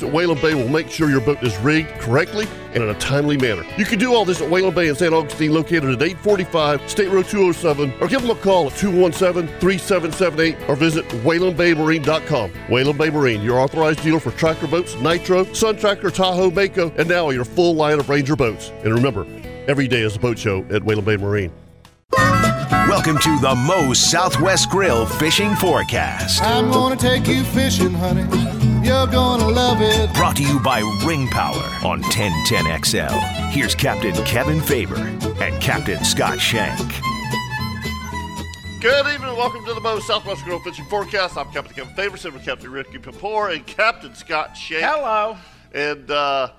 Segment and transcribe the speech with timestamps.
[0.00, 3.36] at Whalen Bay will make sure your boat is rigged correctly and in a timely
[3.36, 3.64] manner.
[3.76, 5.12] You can do all this at Whalen Bay in St.
[5.12, 10.68] Augustine, located at 845 State Road 207, or give them a call at 217 3778
[10.68, 12.52] or visit WhalenBayMarine.com.
[12.70, 17.08] Whalen Bay Marine, your authorized dealer for tracker boats, Nitro, Sun Tracker, Tahoe, Mako, and
[17.08, 18.70] now your full line of Ranger boats.
[18.84, 19.26] And remember,
[19.66, 21.52] every day is a boat show at Whalen Bay Marine.
[22.92, 26.42] Welcome to the Moe's Southwest Grill Fishing Forecast.
[26.42, 28.61] I'm gonna take you fishing, honey.
[28.82, 30.12] You're gonna love it.
[30.12, 33.50] Brought to you by Ring Power on 1010XL.
[33.50, 34.98] Here's Captain Kevin Faver
[35.40, 36.80] and Captain Scott Shank.
[38.80, 41.36] Good evening, welcome to the Moe's Southwest Grill Fishing Forecast.
[41.36, 44.84] I'm Captain Kevin Faver, sitting with Captain Ricky Papore and Captain Scott Shank.
[44.84, 45.36] Hello.
[45.72, 46.50] And uh,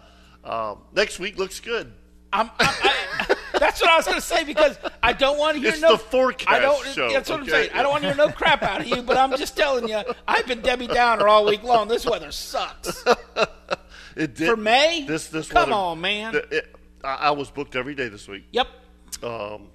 [0.45, 1.91] uh, next week looks good.
[2.31, 2.95] I'm, I,
[3.29, 5.81] I, that's what I was going to say because I don't want to hear It's
[5.81, 6.85] no the forecast I don't.
[6.87, 7.51] show, That's what I'm okay?
[7.51, 7.69] saying.
[7.73, 10.01] I don't want to hear no crap out of you, but I'm just telling you,
[10.27, 11.87] I've been Debbie Downer all week long.
[11.89, 13.03] This weather sucks.
[14.15, 15.05] It did, For May?
[15.07, 16.35] This this Come weather- on, man.
[16.51, 18.45] it- I, I was booked every day this week.
[18.51, 18.67] Yep.
[19.23, 19.69] Um,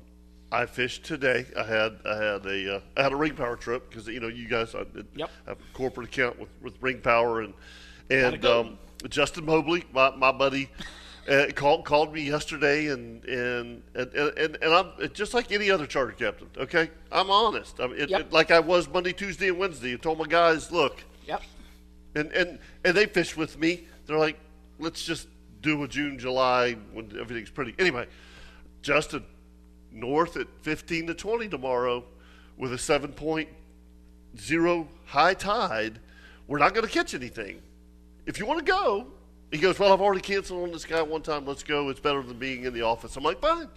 [0.53, 1.45] I fished today.
[1.56, 4.29] I had I had a uh, I had a ring power trip because you know
[4.29, 4.84] you guys I
[5.17, 5.31] Yep.
[5.47, 7.53] have a corporate account with, with ring power and
[8.11, 10.71] and um, Justin Mobley, my, my buddy,
[11.29, 15.87] uh, called called me yesterday and and and, and, and I'm just like any other
[15.87, 16.48] charter captain.
[16.57, 17.81] Okay, I'm honest.
[17.81, 18.21] I mean, it, Yep.
[18.21, 19.95] it- like I was Monday, Tuesday, and Wednesday.
[19.95, 21.43] I told my guys, look, Yep.
[22.15, 23.87] and and and they fish with me.
[24.06, 24.38] They're like,
[24.78, 25.28] let's just
[25.61, 27.75] do a June, July when everything's pretty.
[27.78, 28.06] Anyway,
[28.81, 29.25] Justin,
[29.93, 32.05] north at fifteen to twenty tomorrow,
[32.56, 35.99] with a 7.0 high tide.
[36.47, 37.61] We're not going to catch anything.
[38.27, 39.09] If you want to go,
[39.50, 39.78] he goes.
[39.78, 41.47] Well, I've already canceled on this guy one time.
[41.47, 41.88] Let's go.
[41.88, 43.16] It's better than being in the office.
[43.16, 43.69] I'm like, fine.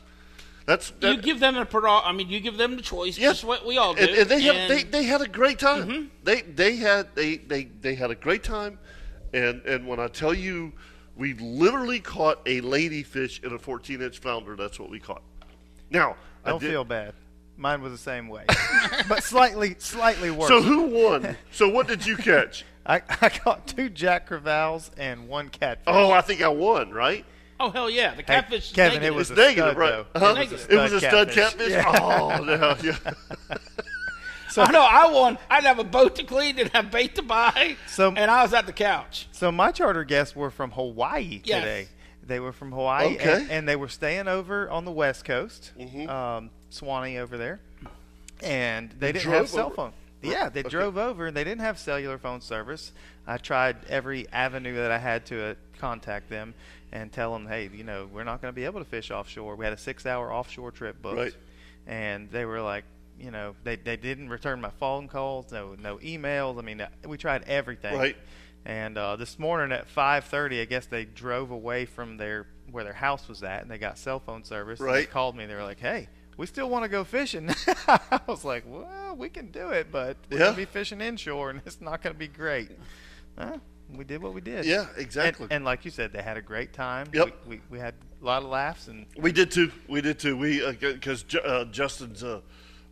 [0.65, 1.91] That's that, You give them a pro.
[1.99, 3.17] I mean, you give them the choice.
[3.17, 3.29] Yeah.
[3.29, 4.01] Just what we all do.
[4.01, 4.91] and, and they, had, and- Mm-hmm.
[4.91, 6.11] they they had a great time.
[6.23, 8.77] They they had they, they they had a great time,
[9.33, 10.71] and and when I tell you,
[11.15, 14.55] we literally caught a ladyfish in a 14 inch flounder.
[14.55, 15.23] That's what we caught.
[15.89, 16.15] Now
[16.45, 17.13] I Don't did- feel bad.
[17.57, 18.45] Mine was the same way,
[19.09, 20.47] but slightly, slightly worse.
[20.47, 21.37] So who won?
[21.51, 22.65] so what did you catch?
[22.85, 25.83] I, I caught two jack crevalles and one catfish.
[25.87, 26.91] Oh, I think I won.
[26.91, 27.25] Right?
[27.59, 28.69] oh hell yeah, the catfish.
[28.69, 30.05] is Kevin, it was It's a negative, stud, right?
[30.13, 30.19] though.
[30.19, 30.35] Huh?
[30.35, 31.69] It was a It stud was a stud catfish.
[31.69, 31.99] Yeah.
[32.01, 32.75] Oh no!
[32.83, 32.97] Yeah.
[34.49, 34.81] So I know.
[34.81, 35.37] I won.
[35.49, 38.53] I'd have a boat to clean, didn't have bait to buy, So- and I was
[38.53, 39.27] at the couch.
[39.31, 41.59] So my charter guests were from Hawaii Yes.
[41.61, 41.87] today.
[42.25, 43.41] They were from Hawaii, Okay.
[43.41, 46.07] and, and they were staying over on the West Coast, Mm-hmm.
[46.09, 47.59] um, Suwannee over there,
[48.41, 49.91] and they didn't drove have cell phone.
[50.21, 52.91] Yeah, they drove over, and they didn't have cellular phone service.
[53.25, 56.53] I tried every avenue that I had to uh, contact them
[56.91, 59.55] and tell them, hey, you know, we're not going to be able to fish offshore.
[59.55, 61.33] We had a six-hour offshore trip booked, Right.
[61.87, 62.83] and they were like,
[63.19, 66.57] you know, they, they didn't return my phone calls, no no emails.
[66.57, 67.97] I mean, uh, we tried everything.
[67.97, 68.15] Right.
[68.65, 72.93] And uh, this morning at 5:30, I guess they drove away from their where their
[72.93, 74.79] house was at, and they got cell phone service.
[74.79, 75.09] and They Right.
[75.09, 75.45] called me.
[75.45, 76.07] They were like, "Hey,
[76.41, 77.49] we still want to go fishing."
[77.87, 80.45] I was like, "Well, we can do it, but we're Yeah.
[80.45, 82.71] gonna be fishing inshore, and it's not gonna be great."
[83.37, 83.57] Huh?
[83.93, 84.65] We did what we did.
[84.65, 85.47] Yeah, exactly.
[85.51, 87.07] And, like you said, they had a great time.
[87.13, 87.37] Yep.
[87.45, 89.71] We, we, we had a lot of laughs, and We did too.
[89.87, 90.35] We did too.
[90.35, 92.41] We because uh, Justin's a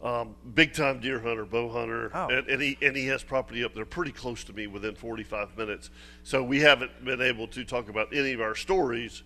[0.04, 2.28] um, big time deer hunter, bow hunter, Oh.
[2.30, 5.58] and, and he and he has property up there pretty close to me within 45
[5.58, 5.90] minutes.
[6.24, 9.24] So we haven't been able to talk about any of our stories,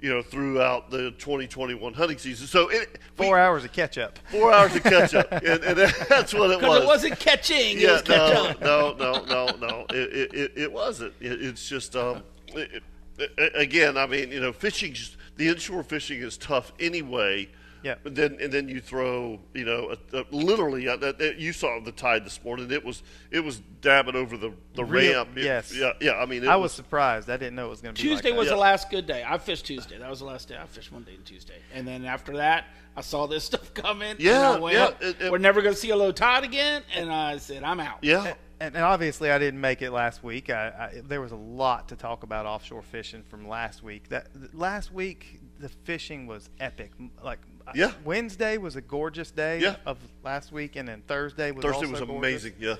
[0.00, 2.46] you know, throughout the 2021 hunting season.
[2.46, 4.18] So it, we- four hours of catch up.
[4.30, 5.76] four hours of catch up, and, and
[6.08, 6.82] that's what it Because was.
[6.82, 7.76] it wasn't catching.
[7.76, 8.60] it Yeah, was catch no, up.
[8.60, 9.86] no, no, no, no.
[9.90, 11.14] It, it, it, it wasn't.
[11.20, 12.22] It, it's just, um,
[12.54, 12.82] it,
[13.18, 14.94] it, again, I mean, you know, fishing,
[15.36, 17.48] the inshore fishing is tough anyway.
[17.82, 17.94] Yeah.
[18.04, 21.52] And then, and then you throw, you know, a, a, literally, uh, that, that- you
[21.52, 22.70] saw the tide this morning.
[22.70, 25.36] It was, it was dabbing over the, the Real- ramp.
[25.36, 25.74] It- yes.
[25.76, 26.12] Yeah, yeah.
[26.14, 27.30] I mean, it I was surprised.
[27.30, 28.38] I didn't know it was going to be Tuesday like that.
[28.38, 28.54] was Yeah.
[28.54, 29.24] the last good day.
[29.26, 29.98] I fished Tuesday.
[29.98, 30.56] That was the last day.
[30.60, 32.64] I fished Monday and Tuesday, and then after that,
[32.96, 34.10] I saw this stuff coming.
[34.10, 36.44] and Yeah, I went, yeah, it- it- we're never going to see a low tide
[36.44, 37.98] again, and I said, I'm out.
[38.02, 38.34] Yeah.
[38.60, 40.50] and, and obviously I didn't make it last week.
[40.50, 44.08] I, I, there was a lot to talk about offshore fishing from last week.
[44.08, 46.90] That last week the fishing was epic.
[47.22, 47.38] Like
[47.74, 47.92] Yeah.
[48.04, 49.76] Wednesday was a gorgeous day Yeah.
[49.86, 52.16] of last week, and then Thursday was Thursday also was gorgeous.
[52.18, 52.54] amazing.
[52.58, 52.76] Yeah.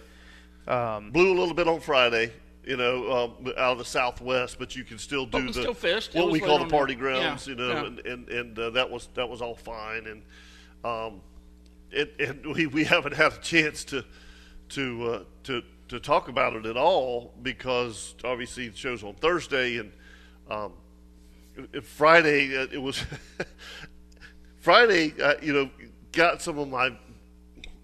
[0.66, 2.32] Um, Blew a little bit on Friday,
[2.64, 6.14] you know, um, out of the southwest, but you can still do the still fished.
[6.14, 7.86] What we call the party the- grounds, yeah, you know, yeah.
[7.86, 10.22] and and, and uh, that was that was all fine, and
[10.84, 11.20] um,
[11.90, 14.04] it, and we, we haven't had a chance to
[14.70, 19.78] to uh, to to talk about it at all because obviously the show's on Thursday
[19.78, 19.90] and
[20.50, 20.72] um,
[21.82, 23.02] Friday uh, it was
[24.68, 25.70] Friday, uh, you know,
[26.12, 26.94] got some of my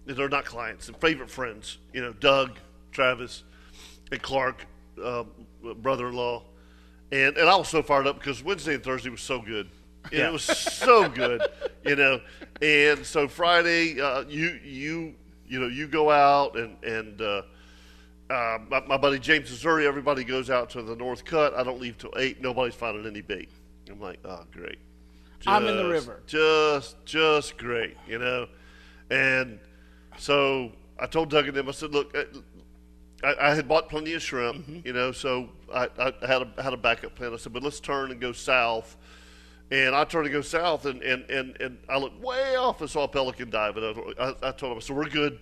[0.05, 2.59] they're not clients and favorite friends, you know, Doug,
[2.91, 3.43] Travis,
[4.11, 4.67] and Clark,
[5.03, 5.23] uh,
[5.77, 6.43] brother-in-law,
[7.11, 9.67] and and I was so fired up because Wednesday and Thursday was so good.
[10.03, 10.27] And Yeah.
[10.27, 11.41] It was so good,
[11.83, 12.21] you know,
[12.61, 15.15] and so Friday, uh, you you
[15.47, 17.19] you know you go out and and.
[17.19, 17.41] Uh,
[18.29, 21.55] uh, my, my buddy James Missouri, everybody goes out to the North Cut.
[21.55, 22.41] I don't leave till eight.
[22.41, 23.49] Nobody's finding any bait.
[23.87, 24.79] I'm like, oh, great.
[25.45, 26.21] I'm in the river.
[26.27, 28.47] Just, just great, you know.
[29.09, 29.59] And
[30.17, 32.23] so I told Doug and them, I said, look, uh,
[33.23, 34.87] I, I had bought plenty of shrimp, Mm-hmm.
[34.87, 37.33] you know, so I, I had a had a backup plan.
[37.33, 38.97] I said, but let's turn and go south.
[39.71, 42.89] And I turned to go south, and, and, and, and I looked way off and
[42.89, 43.77] saw a pelican dive.
[43.77, 45.39] And I, I, I told him, so we're good.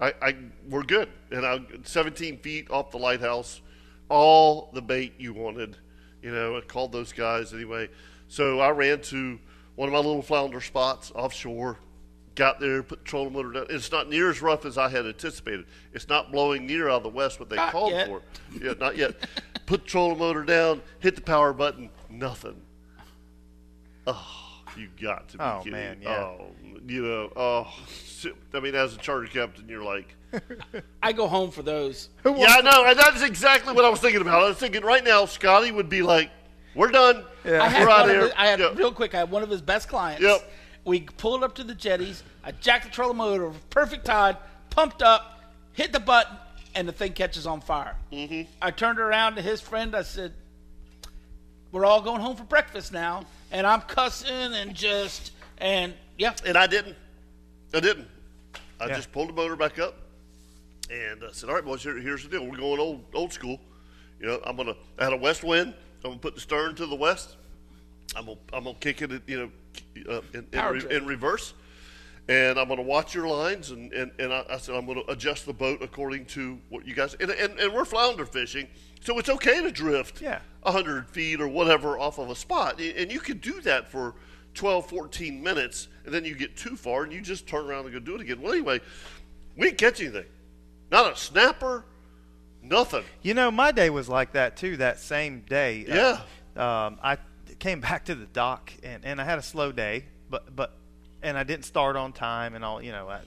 [0.00, 0.36] I, I
[0.68, 1.08] we're good.
[1.30, 3.60] And I 17 feet off the lighthouse,
[4.08, 5.76] all the bait you wanted.
[6.20, 7.88] You know, I called those guys anyway.
[8.30, 9.38] So I ran to
[9.74, 11.78] one of my little flounder spots offshore.
[12.36, 13.66] Got there, put the trolling motor down.
[13.70, 15.66] It's not near as rough as I had anticipated.
[15.92, 18.06] It's not blowing near out of the west what they Not called yet.
[18.06, 18.22] for.
[18.62, 19.16] Yeah, not yet.
[19.66, 22.62] put the trolling motor down, hit the power button, nothing.
[24.06, 25.72] Oh, you got to be Oh, kidding.
[25.72, 26.10] man, yeah.
[26.20, 26.46] Oh,
[26.86, 27.66] you know, oh.
[28.54, 30.14] I mean, as a charter captain, you're like,
[31.02, 32.10] I go home for those.
[32.24, 34.42] yeah, I know, and that's exactly what I was thinking about.
[34.44, 36.30] I was thinking right now, Scotty would be like,
[36.74, 37.24] "We're done.
[37.44, 37.62] Yeah.
[37.62, 38.72] I had We're out of of here." his, I had Yeah.
[38.74, 39.14] real quick.
[39.14, 40.22] I had one of his best clients.
[40.22, 40.52] Yep.
[40.84, 42.22] We pulled up to the jetties.
[42.42, 44.36] I jacked the trolling motor, perfect tide,
[44.70, 46.36] pumped up, hit the button,
[46.74, 47.96] and the thing catches on fire.
[48.12, 48.50] Mm-hmm.
[48.62, 49.94] I turned around to his friend.
[49.94, 50.32] I said,
[51.72, 56.34] "We're all going home for breakfast now," and I'm cussing and just and yeah.
[56.46, 56.96] And I didn't.
[57.74, 58.08] I didn't.
[58.80, 58.96] I Yeah.
[58.96, 59.94] just pulled the motor back up
[60.90, 62.46] and I said, "All right, boys, here, here's the deal.
[62.46, 63.60] We're going old old school.
[64.18, 64.74] You know, I'm gonna.
[64.98, 65.74] I had a west wind.
[66.04, 67.36] I'm gonna put the stern to the west.
[68.16, 71.54] I'm gonna I'm gonna kick it, you know, uh, in, in, re, in reverse."
[72.28, 75.02] And I'm going to watch your lines, and, and, and I, I said I'm going
[75.02, 77.14] to adjust the boat according to what you guys.
[77.14, 78.68] And, and, and we're flounder fishing,
[79.00, 80.38] so it's okay to drift Yeah.
[80.62, 82.80] 100 feet or whatever off of a spot.
[82.80, 84.14] And you can do that for
[84.54, 87.94] 12, 14 minutes, and then you get too far and you just turn around and
[87.94, 88.40] go do it again.
[88.40, 88.80] Well, anyway,
[89.56, 90.26] we didn't catch anything.
[90.92, 91.84] Not a snapper,
[92.62, 93.04] nothing.
[93.22, 94.76] You know, my day was like that too.
[94.76, 95.84] That same day.
[95.86, 96.20] Yeah.
[96.56, 97.18] Uh, um, I
[97.58, 100.74] came back to the dock and, and I had a slow day, but but
[101.22, 102.82] and I didn't start on time and all.
[102.82, 103.08] You know.
[103.08, 103.20] I,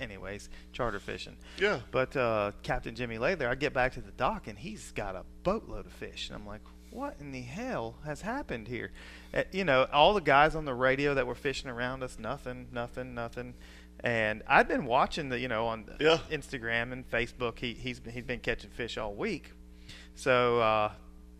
[0.00, 1.36] anyways, charter fishing.
[1.58, 1.80] Yeah.
[1.90, 3.48] But uh, Captain Jimmy lay there.
[3.48, 6.46] I get back to the dock and he's got a boatload of fish, and I'm
[6.46, 6.60] like,
[6.90, 8.90] what in the hell has happened here?
[9.34, 12.68] Uh, you know, all the guys on the radio that were fishing around us, nothing,
[12.72, 13.54] nothing, nothing.
[14.04, 16.18] And I'd been watching the, you know, on Yeah.
[16.30, 17.58] Instagram and Facebook.
[17.58, 19.52] He he's been, he's been catching fish all week.
[20.14, 20.92] So, uh,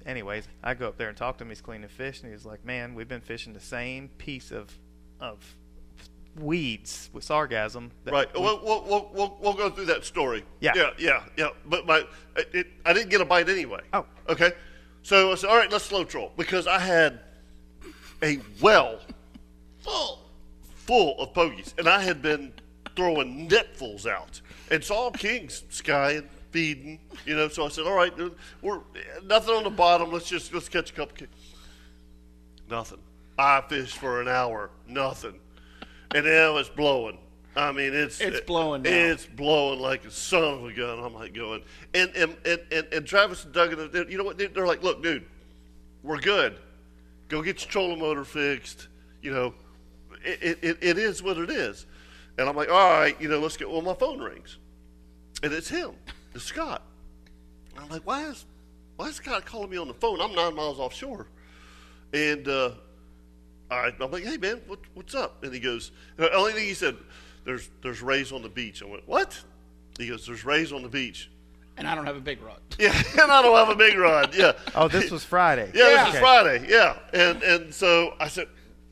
[0.07, 1.51] anyways, I go up there and talk to him.
[1.51, 4.77] He's cleaning fish, and he's like, "Man, we've been fishing the same piece of
[5.21, 5.55] of
[6.37, 8.35] weeds with sargassum." that Right.
[8.35, 10.45] we- We'll, we'll, we'll, we'll, we'll go through that story.
[10.61, 10.73] Yeah.
[10.75, 11.49] Yeah, yeah, yeah.
[11.67, 11.99] But my,
[12.37, 13.81] it, it, I didn't get a bite anyway.
[13.93, 14.07] Oh.
[14.29, 14.53] Okay.
[15.03, 17.21] So I said, all right, let's slow troll because I had
[18.23, 19.01] a well
[19.81, 20.28] full,
[20.89, 22.51] full of pogies, and I had been
[22.97, 24.41] throwing netfuls out
[24.71, 27.49] and saw kings skying, feeding, you know.
[27.49, 28.13] So I said, all right,
[28.63, 28.81] we're
[29.23, 30.11] nothing on the bottom.
[30.11, 31.15] Let's just let's catch a couple.
[31.15, 31.31] Kings.
[32.71, 32.99] Nothing.
[33.39, 34.71] I fished for an hour.
[34.89, 35.39] Nothing.
[36.15, 37.19] And now it's blowing.
[37.55, 38.91] I mean, it's It's blowing now.
[38.91, 40.99] It's blowing like a son of a gun.
[41.01, 44.39] I'm like going, and and and, and, and Travis and Doug, and you know what?
[44.39, 45.27] They- They're like, look, dude,
[46.03, 46.59] we're good.
[47.29, 48.89] Go get your trolling motor fixed.
[49.21, 49.55] You know,
[50.25, 51.87] it, it, it is what it is.
[52.39, 53.69] And I'm like, all right, you know, let's get.
[53.71, 54.59] Well, my phone rings,
[55.43, 55.91] and it's him,
[56.35, 56.83] it's Scott.
[57.75, 58.45] And I'm like, why is
[58.97, 60.21] why is Scott calling me on the phone?
[60.21, 61.27] I'm nine miles offshore,
[62.13, 62.71] and uh,
[63.71, 65.43] I, I'm like, hey man, what, what's up?
[65.43, 66.97] And he goes, the only thing he said,
[67.45, 68.83] there's there's rays on the beach.
[68.83, 69.39] I went, what?
[69.99, 71.31] He goes, there's rays on the beach.
[71.77, 72.61] And I don't have a big rod.
[72.79, 74.33] Yeah, and I don't have a big rod.
[74.37, 74.53] Yeah.
[74.77, 75.71] Oh, this was Friday.
[75.75, 76.11] Yeah, this Okay.
[76.11, 76.67] is Friday.
[76.69, 78.47] Yeah, and and so I said,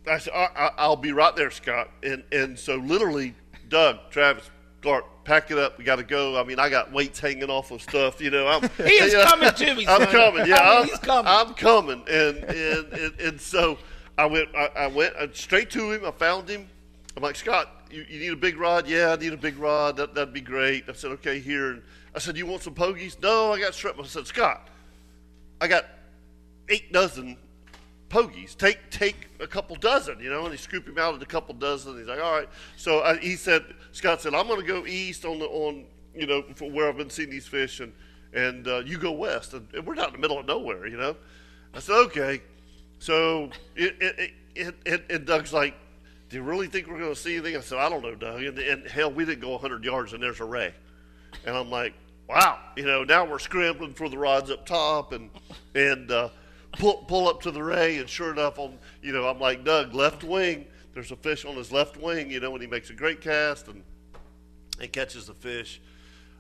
[0.07, 1.91] I said I, I, I'll be right there, Scott.
[2.03, 3.35] And and so literally,
[3.69, 4.51] Doug, Travis,
[4.83, 5.79] Clark, pack it up.
[5.79, 6.41] We got to go.
[6.41, 8.21] I mean, I got weights hanging off of stuff.
[8.21, 10.13] You know, I'm He is you know, coming to me, I'm son.
[10.13, 10.47] coming.
[10.47, 11.27] Yeah, I mean, I'm, he's coming.
[11.27, 12.05] I'm coming.
[12.09, 13.79] And and and, and so
[14.17, 14.49] I went.
[14.55, 16.05] I, I went uh, straight to him.
[16.05, 16.69] I found him.
[17.17, 18.87] I'm like, Scott, you, you need a big rod?
[18.87, 19.97] Yeah, I need a big rod.
[19.97, 20.85] That, that'd be great.
[20.89, 21.73] I said, okay, here.
[21.73, 21.83] And
[22.15, 23.21] I said, you want some pogies?
[23.23, 23.99] No, I got shrimp.
[23.99, 24.69] I said, Scott,
[25.61, 25.87] I got
[26.69, 27.37] eight dozen
[28.09, 28.57] pogies.
[28.57, 30.45] Take take a couple dozen, you know.
[30.45, 31.99] And he scooped him out at a couple dozen.
[31.99, 32.49] He's like, all right.
[32.77, 35.85] So I, he said, Scott said, I'm going to go east on the on
[36.15, 37.93] you know where I've been seeing these fish, and
[38.33, 40.97] and uh, you go west, and, and we're not in the middle of nowhere, you
[40.97, 41.17] know.
[41.75, 42.43] I said, okay.
[42.99, 45.75] So it it, it, it, and Doug's like,
[46.29, 47.57] do you really think we're going to see anything?
[47.57, 48.43] I said, I don't know, Doug.
[48.43, 50.75] And, and hell, we didn't go 100 yards, and there's a ray.
[51.45, 51.95] And I'm like,
[52.29, 55.31] wow, you know, now we're scrambling for the rods up top, and
[55.75, 56.31] and uh,
[56.73, 59.95] pull pull up to the ray, and sure enough, on you know, I'm like, Doug,
[59.95, 60.67] left wing.
[60.95, 63.69] There's a fish on his left wing, you know, and he makes a great cast
[63.69, 63.83] and
[64.81, 65.81] and catches the fish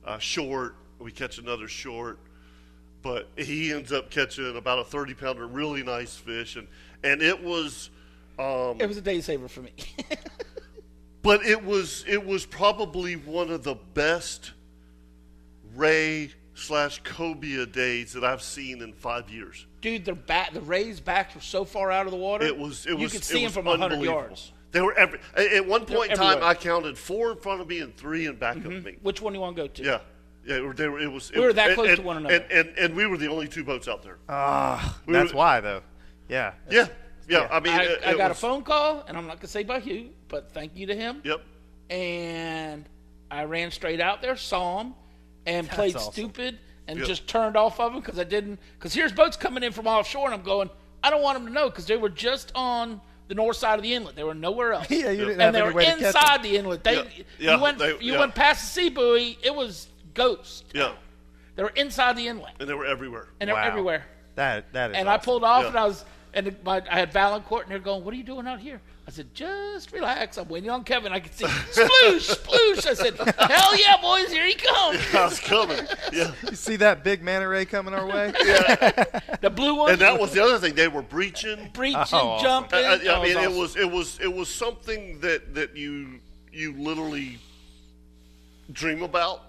[0.04, 0.76] uh, short.
[0.99, 2.18] We catch another short,
[3.02, 6.68] but he ends up catching about a 30 pounder, really nice fish, and
[7.04, 7.90] and it was.
[8.38, 9.73] Um, It was a day saver for me.
[11.23, 14.52] but it was it was probably one of the best
[15.75, 19.67] ray slash cobia days that I've seen in five years.
[19.81, 22.45] Dude, their back, the Rays' backs were so far out of the water.
[22.45, 24.21] It was it you was could it see them was from 100 unbelievable.
[24.23, 24.53] yards.
[24.73, 26.41] They were every at at one point in time.
[26.43, 28.97] I counted four in front of me and three in back of me.
[29.03, 29.83] Which one do you want to go to?
[29.85, 30.01] Yeah.
[30.45, 31.33] Yeah, it, were- they were, it was.
[31.33, 32.35] We were that close and- to one another.
[32.37, 34.19] and, and, and we were the only two boats out there.
[34.29, 35.83] Ah, We that's were- why though.
[36.29, 36.53] Yeah.
[36.71, 36.87] yeah,
[37.29, 37.41] yeah.
[37.41, 37.49] yeah.
[37.51, 39.49] I mean, I, it, I it got was- a phone call, and I'm not gonna
[39.49, 41.21] say by who, but thank you to him.
[41.25, 41.41] Yep.
[41.91, 42.85] And
[43.31, 44.95] I ran straight out there, saw him,
[45.47, 46.12] and played awesome.
[46.12, 47.09] stupid, and Yep.
[47.09, 48.59] just turned off of them because I didn't.
[48.79, 50.71] Because here's boats coming in from offshore, and I'm going.
[51.03, 53.83] I don't want them to know because they were just on the north side of
[53.83, 54.17] the inlet.
[54.17, 54.87] They were nowhere else.
[54.91, 56.07] Yeah, you didn't have and they were to catch them.
[56.07, 56.83] inside the inlet.
[56.85, 57.03] They, Yeah.
[57.38, 58.19] Yeah, you went, they- you yeah.
[58.19, 59.38] went past the sea buoy.
[59.43, 60.65] It was ghost.
[60.75, 60.93] Yeah.
[61.55, 63.29] They were inside the inlet, And they were everywhere.
[63.41, 64.05] and they were everywhere.
[64.35, 64.97] That that is.
[64.97, 65.69] And I pulled off, Yeah.
[65.69, 68.47] and I was, and my, I had Valancourt, and they're going, "What are you doing
[68.47, 70.37] out here?" I said, "Just relax.
[70.37, 71.13] I'm waiting on Kevin.
[71.13, 75.39] I could see sploosh, sploosh." I said, "Hell yeah, boys, here he comes." I was
[75.39, 75.79] coming.
[76.13, 76.33] Yeah.
[76.51, 78.33] You see that big manta ray coming our way?
[78.45, 79.05] Yeah.
[79.41, 80.75] The blue one, And that was the other thing.
[80.75, 81.71] They were breaching.
[81.73, 82.45] breaching, Oh, awesome.
[82.45, 82.79] jumping.
[82.79, 83.53] Uh, uh, I, I, I mean, awesome.
[83.53, 86.19] it was it was it was something that that you
[86.53, 87.39] you literally
[88.73, 89.43] dream about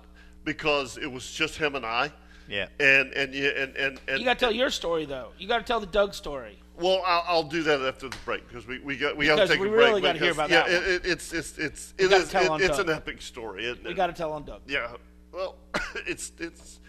[0.44, 2.12] because it was just him and I.
[2.48, 2.68] yeah.
[2.80, 5.30] And and yeah, and and, and You got to tell your story though.
[5.40, 6.60] You got to tell the Doug story.
[6.78, 9.48] Well, I'll, I'll do that after the break because we, we got we got to
[9.48, 9.88] take we a break.
[9.88, 10.76] really gotta hear about yeah, that one.
[10.76, 12.90] It, it, it's it's it's We it gotta is tell it, it's Doug.
[12.90, 13.66] an epic story.
[13.66, 14.62] Isn't We got to tell on Doug.
[14.68, 14.92] Yeah.
[15.32, 15.56] Well,
[16.08, 16.80] it's it's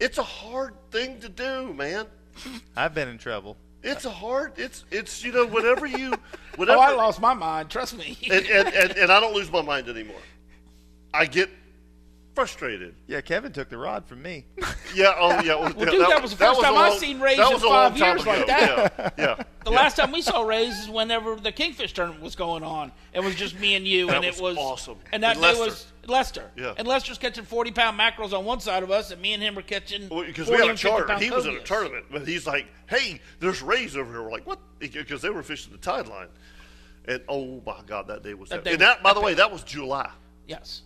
[0.00, 2.06] it's a hard thing to do, man.
[2.76, 3.56] I've been in trouble.
[3.82, 4.52] It's a hard.
[4.56, 6.14] It's it's you know whatever you
[6.58, 7.68] Oh, I lost my mind.
[7.68, 8.16] Trust me.
[8.30, 10.20] and, and, and, and I don't lose my mind anymore.
[11.12, 11.50] I get
[12.34, 12.94] frustrated.
[13.06, 14.46] Yeah, Kevin took the rod from me.
[14.94, 15.12] Yeah.
[15.18, 15.56] Oh yeah.
[15.56, 17.66] Well, dude, that was the first a time I long- seen Rays in was a
[17.66, 19.14] long five time years like that.
[19.18, 19.36] Yeah.
[19.38, 19.42] Yeah.
[19.64, 22.92] The last time we saw Rays is whenever the Kingfish tournament was going on.
[23.12, 24.98] It was just me and you, That and was it was awesome.
[25.10, 26.48] And that In day was Lester.
[26.54, 26.74] Yeah.
[26.76, 29.56] And Lester's catching forty pound mackerels on one side of us, and me and him
[29.56, 31.18] were catching because 40 we had a charter.
[31.18, 34.46] He was in a tournament, but he's like, "Hey, there's rays over here." We're like,
[34.46, 36.28] "What?" Because they were fishing the tide line,
[37.06, 38.50] and oh my god, that day was.
[38.50, 40.10] That day and was that, by the way, that was July.
[40.46, 40.82] Yes.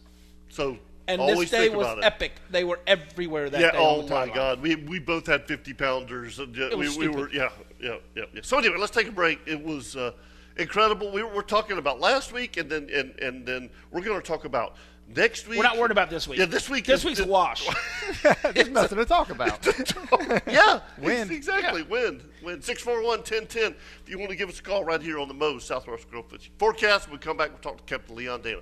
[0.48, 0.78] So
[1.08, 2.32] And always this day was epic.
[2.50, 3.70] They were everywhere that yeah.
[3.72, 3.78] day.
[3.78, 4.34] Oh on the my timeline.
[4.34, 6.38] god, we we both had fifty pounders.
[6.38, 7.16] And, uh, we, was we stupid.
[7.18, 7.48] were yeah,
[7.80, 8.40] yeah yeah yeah.
[8.42, 9.40] So anyway, let's take a break.
[9.46, 10.12] It was uh,
[10.58, 11.10] incredible.
[11.10, 14.26] We were, we're talking about last week, and then and and then we're going to
[14.26, 14.76] talk about
[15.16, 15.56] next week.
[15.56, 16.38] We're not worried about this week.
[16.38, 17.66] Yeah, this week This is- week's a is- wash.
[18.54, 19.66] There's nothing to talk about.
[20.46, 21.30] yeah, Wind.
[21.30, 21.82] ex- Exactly.
[21.84, 22.22] Wind.
[22.42, 22.62] Wind.
[22.64, 23.74] 641 1010.
[24.04, 26.22] If you want to give us a call right here on the Moe's Southwest Grill
[26.22, 28.60] Fishing Forecast, we'll come back and talk to Captain Leon Dana.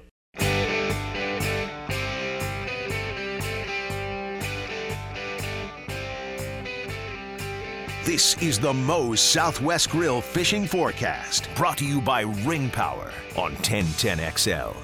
[8.06, 13.56] This is the Moe's Southwest Grill Fishing Forecast, brought to you by Ring Power on
[13.56, 14.76] 1010XL.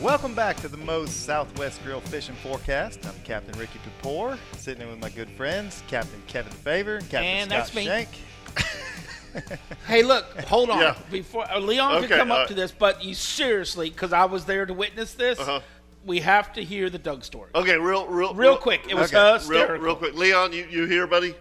[0.00, 3.04] Welcome back to the Moe's Southwest Grill Fishing Forecast.
[3.04, 7.24] I'm Captain Ricky Kapoor, sitting in with my good friends, Captain Kevin Faver and Captain
[7.24, 7.84] And Scott that's me.
[7.84, 8.08] Shank.
[9.88, 10.78] Hey, look, hold on.
[10.78, 10.94] Yeah.
[11.10, 14.26] Before uh, Leon Okay, can come uh, up to this, but you seriously, because I
[14.26, 15.58] was there to witness this, Uh-huh.
[16.04, 17.50] We have to hear the Doug story.
[17.54, 19.74] Okay, real, real, Real quick, it was okay, hysterical.
[19.76, 20.14] real, real quick.
[20.14, 21.34] Leon, you, you here, buddy?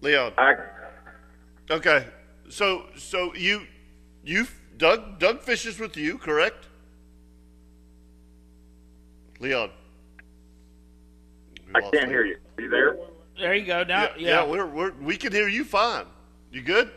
[0.00, 0.32] Leon.
[0.36, 0.54] I,
[1.70, 2.06] Okay.
[2.48, 3.62] So, so you,
[4.24, 4.46] you,
[4.76, 6.68] Doug, Doug fishes with you, correct?
[9.40, 9.70] Leon.
[11.74, 12.36] We I can't hear you.
[12.58, 12.96] Are you there?
[13.38, 13.84] There you go.
[13.84, 16.04] Now, Yeah, yeah, yeah, we're, we're, we can hear you fine.
[16.50, 16.90] You good?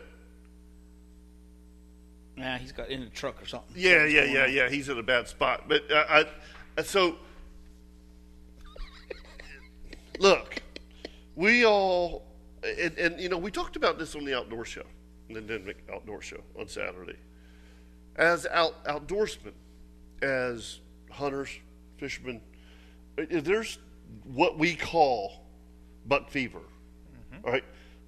[2.36, 3.74] Nah, he's got in the truck or something.
[3.74, 4.68] Yeah, yeah, yeah, yeah.
[4.68, 5.64] He's in a bad spot.
[5.68, 6.24] But uh, I,
[6.76, 7.16] I, so
[10.18, 10.62] look,
[11.34, 12.26] we all,
[12.62, 14.84] and, and you know, we talked about this on the outdoor show,
[15.30, 17.16] the Denver Outdoor Show on Saturday.
[18.16, 19.52] as out, outdoorsmen,
[20.22, 21.50] as hunters,
[21.98, 22.40] fishermen,
[23.18, 23.78] uh, there's
[24.24, 25.44] what we call
[26.06, 26.60] buck fever.
[27.44, 27.64] All right,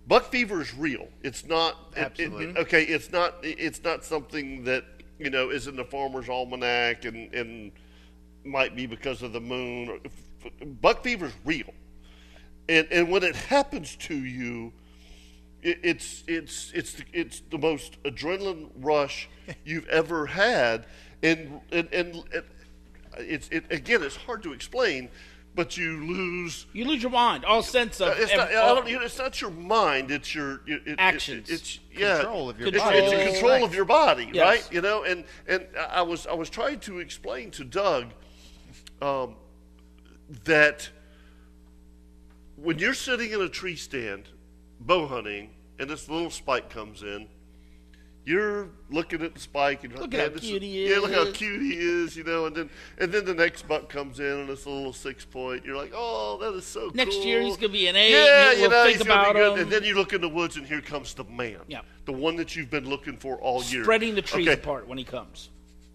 [0.08, 1.08] buck fever is real.
[1.22, 2.02] It's not it-
[2.50, 2.82] it- okay.
[2.84, 3.34] It's not.
[3.42, 4.84] It's not something that
[5.18, 7.72] you know is in the farmer's almanac and and
[8.44, 10.00] might be because of the moon.
[10.80, 11.72] Buck fever is real,
[12.68, 14.72] and and when it happens to you,
[15.62, 19.28] it, it's it's it's the, it's the most adrenaline rush
[19.64, 20.86] you've ever had,
[21.22, 22.24] and and and
[23.18, 24.02] it's it again.
[24.02, 25.08] It's hard to explain,
[25.58, 26.66] but you lose.
[26.72, 29.40] You lose your mind, all sense of It's not, I don't, you know, it's not
[29.40, 30.12] your mind.
[30.12, 31.50] It's your it, it- Actions.
[31.50, 32.98] It, it's yeah, Control of your it's, body.
[32.98, 34.44] It's your control of your body, Yes.
[34.44, 34.68] right?
[34.72, 38.12] You know, and and I was I was trying to explain to Doug
[39.02, 39.34] um,
[40.44, 40.88] that
[42.54, 44.28] when you're sitting in a tree stand
[44.78, 45.50] bow hunting
[45.80, 47.26] and this little spike comes in,
[48.28, 50.98] you're looking at the spike and you're Look like, how this cute is- he Yeah,
[50.98, 52.46] look how is." cute he is, you know.
[52.46, 55.64] And then and then the next buck comes in and it's a little six point.
[55.64, 57.24] You're like, oh, that is so Next cool.
[57.24, 59.52] year he's gonna be an eight, Yeah, you know, think he's gonna be good.
[59.54, 59.62] him.
[59.62, 61.58] And then you look in the woods and here comes the man.
[61.68, 61.80] Yeah.
[62.04, 63.82] The one that you've been looking for all year.
[63.84, 65.48] spreading the trees Okay, apart when he comes.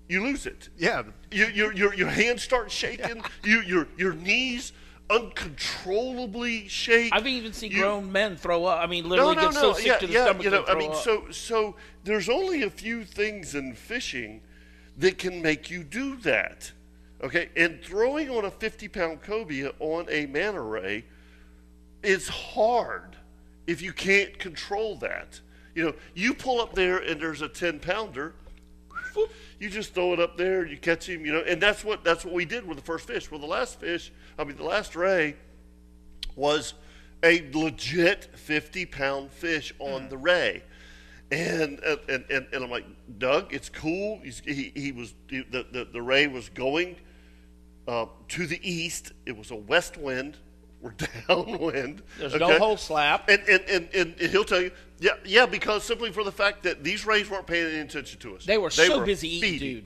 [0.10, 0.70] You lose it.
[0.78, 1.04] Yeah.
[1.32, 3.24] You, your, your, your hands start shaking.
[3.44, 4.74] You, your, your knees
[5.10, 7.12] uncontrollably shake.
[7.14, 8.80] I've even seen You- grown men throw up.
[8.80, 9.62] I mean, no, literally no, get no.
[9.62, 10.24] so sick yeah, to the yeah.
[10.26, 10.98] stomach You know, I mean, up.
[10.98, 14.42] so so there's only a few things in fishing
[14.98, 16.72] that can make you do that.
[17.24, 21.06] Okay, and throwing on a 50 pound cobia on a manta ray
[22.02, 23.16] is hard
[23.66, 25.40] if you can't control that.
[25.74, 28.36] You know, you pull up there and there's a 10 pounder.
[29.16, 32.04] Whoop, You just throw it up there, you catch him, you know, and that's what
[32.04, 33.30] that's what we did with the first fish.
[33.30, 35.36] Well, the last fish, I mean, the last ray
[36.36, 36.74] was
[37.24, 40.64] a legit 50 pound fish on the ray.
[41.32, 42.86] And, and, and, and I'm like,
[43.18, 44.20] Doug, it's cool.
[44.24, 46.96] He's, he, he was, the, the, the ray was going
[47.88, 49.14] uh, to the east.
[49.26, 50.38] It was a west wind.
[50.84, 50.92] We're
[51.28, 52.04] downwind.
[52.20, 53.30] There's no hole slap.
[53.30, 56.84] And, and, and, and he'll tell you, yeah, yeah, because simply for the fact that
[56.84, 58.46] these rays weren't paying any attention to us.
[58.46, 59.86] They were so busy eating, dude.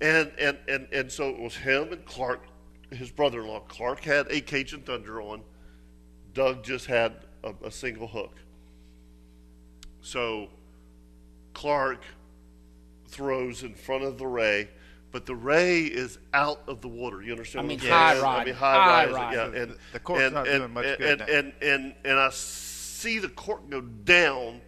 [0.00, 2.44] And, and, and, and so it was him and Clark,
[2.90, 3.60] his brother in law.
[3.66, 5.42] Clark had a Cajun Thunder on.
[6.34, 8.36] Doug just had a, a single hook.
[10.00, 10.50] So
[11.52, 12.04] Clark
[13.08, 14.68] throws in front of the ray,
[15.10, 17.22] but the ray is out of the water.
[17.22, 17.60] You understand?
[17.60, 18.24] I what mean, I'm saying?
[18.24, 19.14] high I mean, high high, rise.
[19.14, 19.34] rod.
[19.34, 21.26] Yeah, The- and the cork's and, not and, doing much and, good and, now.
[21.38, 24.60] and and and I see the cork go down,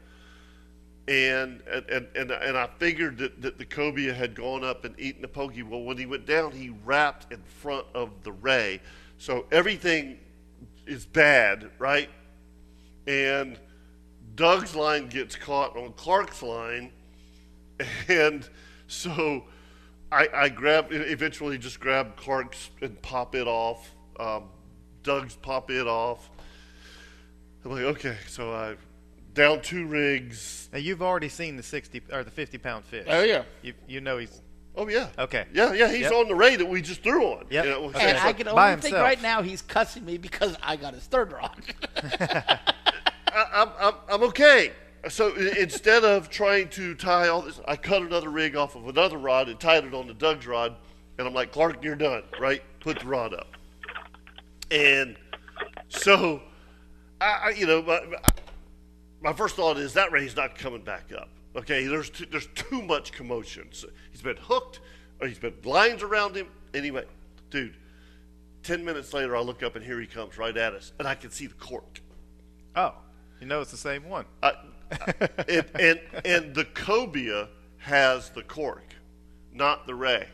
[1.08, 4.98] and and and and, and I figured that, that the cobia had gone up and
[4.98, 5.62] eaten the pogey.
[5.62, 8.80] Well, when he went down, he wrapped in front of the ray,
[9.18, 10.18] so everything
[10.86, 12.08] is bad, right?
[13.06, 13.58] And
[14.34, 16.92] Doug's line gets caught on Clark's line,
[18.08, 18.48] and
[18.86, 19.44] so
[20.12, 23.90] I, I grab eventually just grab Clark's and pop it off.
[24.18, 24.44] Um,
[25.02, 26.30] Doug's pop it off.
[27.64, 28.76] I'm like, okay, so I
[29.34, 30.68] down two rigs.
[30.72, 33.06] Now you've already seen the sixty or the fifty pound fish.
[33.08, 33.44] Oh, yeah.
[33.62, 34.40] You you know he's
[34.76, 35.08] Oh yeah.
[35.18, 35.46] Okay.
[35.52, 36.12] Yeah, yeah, he's Yep.
[36.12, 37.44] on the ray that we just threw on.
[37.50, 37.64] Yep.
[37.64, 38.10] You know, Okay.
[38.10, 39.02] And so- I can only think himself.
[39.02, 41.60] right now he's cussing me because I got his third rod.
[43.32, 44.72] I, I'm, I'm, I'm okay.
[45.08, 49.16] So instead of trying to tie all this, I cut another rig off of another
[49.16, 50.76] rod and tied it on the Doug's rod.
[51.18, 52.62] And I'm like, Clark, you're done, right?
[52.80, 53.56] Put the rod up.
[54.70, 55.16] And
[55.88, 56.42] so,
[57.20, 58.00] I, you know, my,
[59.20, 61.28] my first thought is that ray's not coming back up.
[61.56, 63.68] Okay, there's too, there's too much commotion.
[63.72, 64.80] So he's been hooked,
[65.20, 66.46] or he's been lines around him.
[66.72, 67.04] Anyway,
[67.50, 67.74] dude,
[68.62, 71.14] ten minutes later, I look up and here he comes right at us, and I
[71.14, 72.00] can see the cork.
[72.76, 72.94] oh,
[73.40, 74.24] you know it's the same one.
[74.42, 74.48] I,
[74.92, 75.14] I-
[75.48, 77.48] and, and and the cobia
[77.78, 78.84] has the cork,
[79.52, 80.26] not the ray.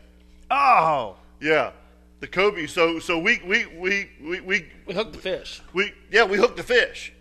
[0.51, 1.73] Oh, Yeah,
[2.21, 2.69] the cobia.
[2.69, 5.61] So so we we we we we, we hooked the fish.
[5.75, 7.12] we yeah we hooked the fish,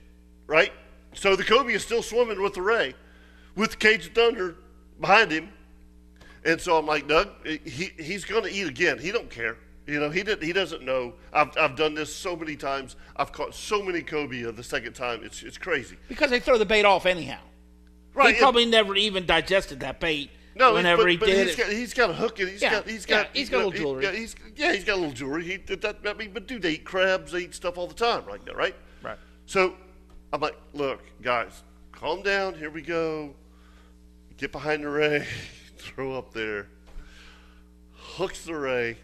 [0.48, 0.72] right?
[1.14, 2.94] So the cobia is still swimming with the ray,
[3.56, 4.56] with the Cajun Thunder
[5.02, 5.50] behind him,
[6.46, 8.98] and so I'm like Doug, he he's gonna eat again.
[8.98, 9.58] He don't care.
[9.88, 11.14] You know, he did, he doesn't know.
[11.32, 12.96] I've, I've done this so many times.
[13.16, 15.22] I've caught so many cobia the second time.
[15.24, 15.98] It's it's crazy.
[16.08, 17.40] Because they throw the bait off anyhow.
[18.16, 18.34] Right?
[18.34, 20.32] he probably never even digested that bait.
[20.56, 21.62] No, whenever but, he but did he's it.
[21.62, 23.66] got he's got a hook and he's Yeah, got he's yeah, got he's got a
[23.66, 24.04] little jewelry.
[24.06, 25.44] yeah, he's yeah, he's got a little jewelry.
[25.44, 25.98] He did that.
[26.06, 28.56] I mean, but dude, they eat crabs, they eat stuff all the time, right there,
[28.56, 28.76] right?
[29.04, 29.18] right.
[29.46, 29.76] So
[30.32, 32.56] I'm like, look, guys, calm down.
[32.56, 33.36] Here we go.
[34.38, 35.28] Get behind the ray,
[35.78, 36.68] throw up there,
[37.94, 38.98] hooks the ray,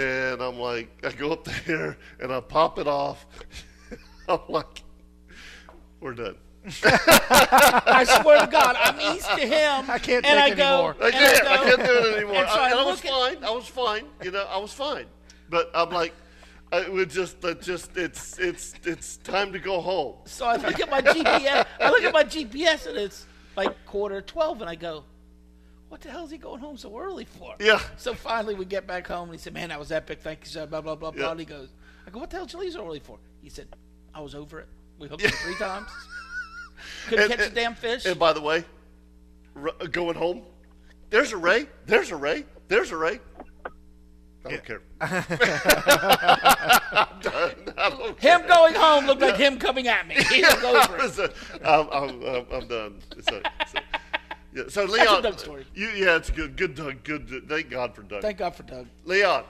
[0.00, 3.26] and I'm like, I go up there and I pop it off.
[4.28, 4.82] I'm like,
[6.00, 6.36] we're done.
[6.84, 9.90] I swear to God, I'm east to him.
[9.90, 10.96] I can't and take I go, anymore.
[11.00, 11.46] I can't.
[11.46, 12.36] I go- can't do it anymore.
[12.36, 13.44] and so I, I and I was look at- fine.
[13.44, 14.04] I was fine.
[14.22, 15.06] You know, I was fine.
[15.48, 16.14] But I'm like,
[16.72, 20.16] I would just, uh, just, it's, it's, it's time to go home.
[20.26, 21.66] So I look at my GPS.
[21.80, 25.04] I look at my GPS and it's like quarter to twelve, and I go,
[25.90, 27.80] "What the hell is he going home so early for?" Yeah.
[27.98, 30.20] So finally, we get back home, and he said, "Man, that was epic.
[30.22, 31.32] Thank you, sir." Blah blah blah blah.
[31.32, 31.68] And he goes,
[32.06, 33.68] "I go, what the hell did you leave so early for?" He said,
[34.14, 34.68] "I was over it.
[34.98, 35.88] We hooked it three times.
[37.08, 38.64] Couldn't And- catch and- a damn fish." And by the way,
[39.56, 40.42] r- uh, going home,
[41.10, 41.66] there's a ray.
[41.86, 42.44] There's a ray.
[42.68, 43.20] There's a ray.
[44.42, 44.80] I don't care.
[45.00, 45.22] I'm
[47.20, 47.54] done.
[47.76, 48.38] I don't care.
[48.38, 50.14] him going home looked like him coming at me.
[50.30, 51.34] He was over it.
[51.62, 53.00] Uh, I'm, I'm, I'm, I'm done.
[53.20, 53.78] So, so,
[54.54, 55.66] yeah, so Leon, Doug story.
[55.74, 56.56] You, yeah, it's good.
[56.56, 57.04] Good, Doug.
[57.04, 57.48] Good.
[57.48, 58.22] Thank God for Doug.
[58.22, 58.86] Thank God for Doug.
[59.04, 59.44] Leon.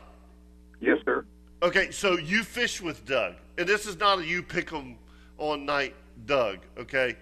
[0.80, 1.24] Yes, sir.
[1.62, 4.96] Okay, so you fish with Doug, and this is not a you pick 'em
[5.36, 6.60] on night, Doug.
[6.78, 7.16] Okay,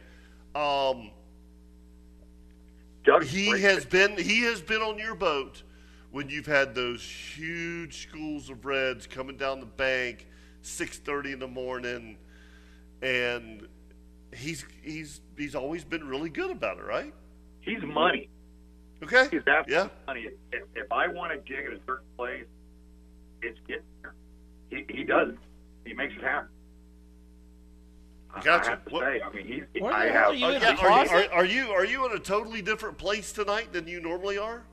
[0.55, 1.11] um,
[3.05, 5.63] Doug, he has been he has been on your boat
[6.11, 10.27] when you've had those huge schools of reds coming down the bank,
[10.63, 12.17] six thirty in the morning,
[13.03, 13.67] and
[14.35, 17.13] he's he's he's always been really good about it, right?
[17.69, 18.29] He's money.
[19.03, 20.27] Okay, He's absolutely yeah, money.
[20.53, 22.45] If, if I want to dig at a certain place,
[23.43, 24.15] it's getting there.
[24.71, 25.39] He, he does it.
[25.85, 26.49] He makes it happen.
[28.35, 28.67] I- Gotcha.
[28.67, 29.83] I have to What- say, I mean, he's.
[29.83, 30.29] Where I have.
[30.31, 30.73] are you Oh, in yeah.
[30.75, 31.31] the Are you, closet?
[31.33, 34.65] are, are you are you in a totally different place tonight than you normally are?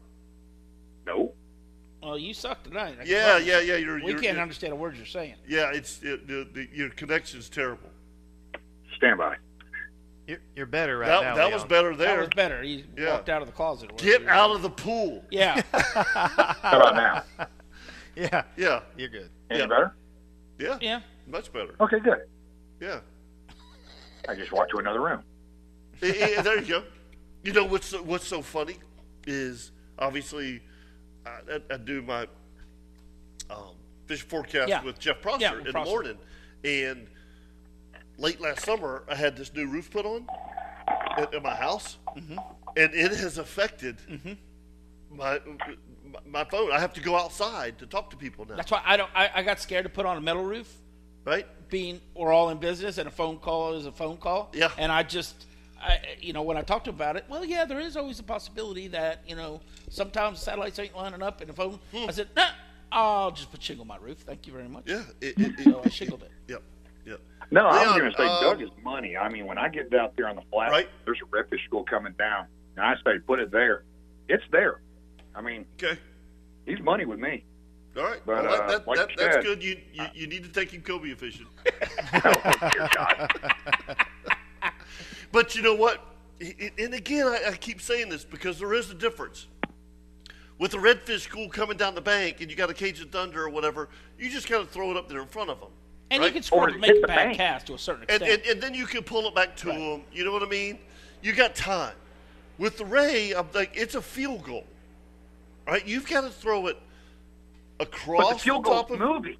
[1.05, 1.34] no.
[2.01, 2.97] Well, you suck tonight.
[3.01, 3.77] I Yeah, yeah, yeah.
[3.77, 5.36] You're, We you're, can't you're- understand a word you're saying.
[5.47, 7.89] Yeah, it's it, the, the, your connection's terrible.
[8.97, 9.38] Stand by.
[10.27, 11.35] You're, you're better right that now.
[11.35, 11.67] that was Leon.
[11.69, 12.19] better That there.
[12.19, 12.61] was better.
[12.63, 13.11] He Yeah.
[13.13, 13.95] walked out of the closet.
[13.97, 14.29] Get whatever.
[14.31, 15.23] out of the pool.
[15.29, 15.61] Yeah.
[15.71, 17.47] How about now?
[18.15, 19.29] Yeah, Yeah, you're good.
[19.49, 19.65] Any Yeah.
[19.67, 19.95] better?
[20.57, 21.01] yeah, yeah.
[21.27, 21.75] much better.
[21.79, 22.21] Okay, good.
[22.79, 23.01] Yeah,
[24.27, 25.21] I just walked to another room.
[26.01, 26.83] Eh, there you go.
[27.43, 28.77] You know what's so, what's so funny
[29.27, 30.61] is obviously
[31.25, 32.27] I, I, I do my
[33.49, 33.75] um,
[34.07, 34.83] fish forecast Yeah.
[34.83, 36.17] with Jeff Prosser Yeah, in with the morning,
[36.63, 37.07] and
[38.17, 40.28] late last summer I had this new roof put on
[41.17, 42.38] at, at my house, Mm-hmm.
[42.78, 43.97] and it has affected
[45.12, 45.39] my
[46.25, 46.71] my phone.
[46.71, 48.56] I have to go outside to talk to people now.
[48.56, 49.10] That's why I don't.
[49.13, 50.71] I, I got scared to put on a metal roof.
[51.25, 51.45] Right?
[51.69, 54.51] Being we're all in business, and a phone call is a phone call.
[54.54, 54.69] Yeah.
[54.78, 55.45] And I just,
[55.82, 58.88] I, you know, when I talked about it, well, yeah, there is always a possibility
[58.89, 61.80] that you know sometimes satellites ain't lining up, and the phone.
[61.93, 62.49] I said, nah,
[62.91, 64.19] I'll just put shingle my roof.
[64.19, 64.84] Thank you very much.
[64.86, 64.91] Hmm.
[64.91, 65.04] Yeah.
[65.19, 66.32] It, it, So I it, shingled it.
[67.51, 69.15] No, I was going to say um, Doug is money.
[69.15, 70.89] I mean, when I get out there on the flat, Right.
[71.05, 73.83] there's a redfish school coming down, and I say put it there.
[74.27, 74.81] It's there.
[75.35, 75.99] I mean, Okay.
[76.65, 77.43] he's money with me.
[77.95, 78.19] All right.
[78.25, 79.63] But, well, that, uh, that, like that, that's said- good.
[79.63, 81.45] You, you you need to take him cobia fishing.
[82.25, 83.27] oh.
[85.31, 86.01] But you know what?
[86.79, 89.47] And again, I, I keep saying this because there is a difference.
[90.57, 93.49] With the redfish school coming down the bank and you got a Cajun Thunder or
[93.49, 95.69] whatever, you just kind of throw it up there in front of them.
[96.11, 96.27] And right?
[96.27, 97.37] you can sort Or of make a the bad bank.
[97.37, 98.41] cast to a certain and, extent.
[98.43, 100.03] and, and then you can pull it back to them.
[100.13, 100.77] You know what I mean?
[101.21, 101.95] You got time.
[102.57, 104.65] With the ray, I'm like, it's a field goal,
[105.67, 105.85] right?
[105.85, 106.77] You've got to throw it
[107.79, 109.07] across But the field the top goal's of.
[109.07, 109.37] moving.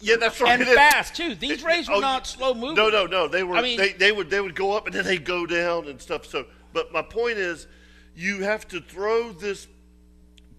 [0.00, 0.52] Yeah, that's right.
[0.52, 0.74] and It is.
[0.76, 1.34] fast too.
[1.36, 2.74] These oh, rays were Oh, not slow moving.
[2.74, 3.28] No, no, no.
[3.28, 3.56] They were.
[3.56, 6.00] I mean- they, they would they would go up and then they go down and
[6.00, 6.26] stuff.
[6.26, 7.66] So, but my point is,
[8.14, 9.66] you have to throw this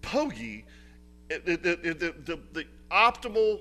[0.02, 0.64] pogey.
[1.30, 3.60] Eh, the the, the, the, the, the optimal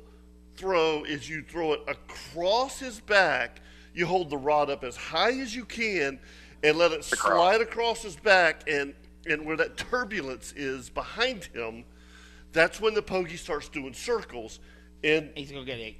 [0.64, 3.62] throw is you throw it across his back.
[3.94, 6.20] You hold the rod up as high as you can
[6.64, 8.94] and let it slide across his back and
[9.26, 11.86] and where that turbulence is behind him.
[12.52, 14.60] That's when the pogey starts doing circles,
[15.04, 15.98] and He's gonna get eight.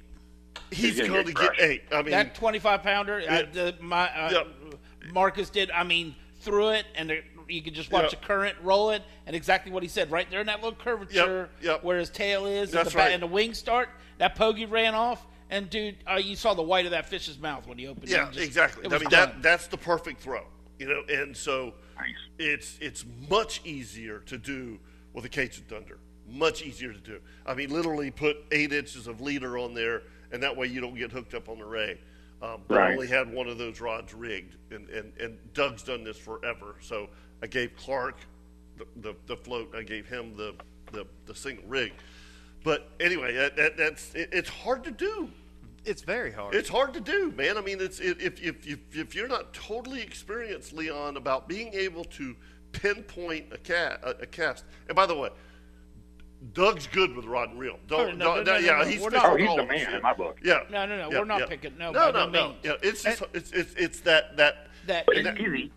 [0.70, 1.82] he's, gonna going get to get eight.
[1.92, 3.34] I mean, that 25 pounder, Yeah.
[3.34, 5.12] uh, the, my uh, Yep.
[5.12, 5.70] Marcus did.
[5.70, 8.10] I mean, threw it, and the, you could just watch Yep.
[8.10, 11.50] the current roll it, and exactly what he said, right there in that little curvature
[11.62, 11.84] yep.
[11.84, 13.12] where his tail is, That's and, the ba- right.
[13.12, 13.90] and the wings start.
[14.20, 17.66] That pogie ran off, and dude, uh, you saw the white of that fish's mouth
[17.66, 18.10] when he opened it.
[18.10, 18.84] Yeah, and just- exactly.
[18.84, 19.30] it I mean done.
[19.30, 20.44] that that's the perfect throw,
[20.78, 21.02] you know.
[21.08, 22.14] And so Nice.
[22.38, 24.78] it's it's much easier to do
[25.14, 25.98] with a Cajun Thunder.
[26.28, 27.18] Much easier to do.
[27.46, 30.02] I mean, literally put eight inches of leader on there,
[30.32, 31.98] and that way you don't get hooked up on the ray.
[32.42, 36.04] Um, but I only had one of those rods rigged, and, and, and Doug's done
[36.04, 36.76] this forever.
[36.82, 37.08] So
[37.42, 38.16] I gave Clark
[38.76, 39.74] the, the, the float.
[39.74, 40.54] I gave him the,
[40.92, 41.92] the, the single rig.
[42.62, 45.30] But anyway, that, that, that's it, it's hard to do.
[45.84, 46.54] It's very hard.
[46.54, 47.56] It's hard to do, man.
[47.56, 52.04] I mean, it's if if if, if you're not totally experienced, Leon, about being able
[52.04, 52.36] to
[52.72, 54.64] pinpoint a cat a, a cast.
[54.88, 55.30] And by the way,
[56.52, 57.78] Doug's good with rod and reel.
[57.90, 59.24] Oh, don't, no, no, no, no, yeah, no, he's not.
[59.24, 60.38] Oh, he's the man us, in my book.
[60.42, 60.60] Yeah.
[60.70, 61.46] No, no, no, yeah, we're not yeah.
[61.46, 62.54] picking- no, no, by no, no no.
[62.62, 65.72] Yeah, it's just it's it's it's that that That But it's easy.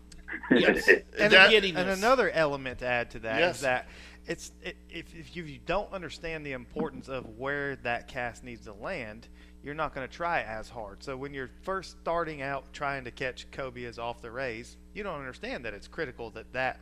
[0.50, 3.60] yes, and, that- and another element to add to that is Yes.
[3.60, 3.88] that
[4.26, 8.72] it's it, if, if you don't understand the importance of where that cast needs to
[8.74, 9.28] land,
[9.62, 11.02] you're not going to try as hard.
[11.02, 15.18] So when you're first starting out trying to catch cobias off the rays, you don't
[15.18, 16.80] understand that it's critical that that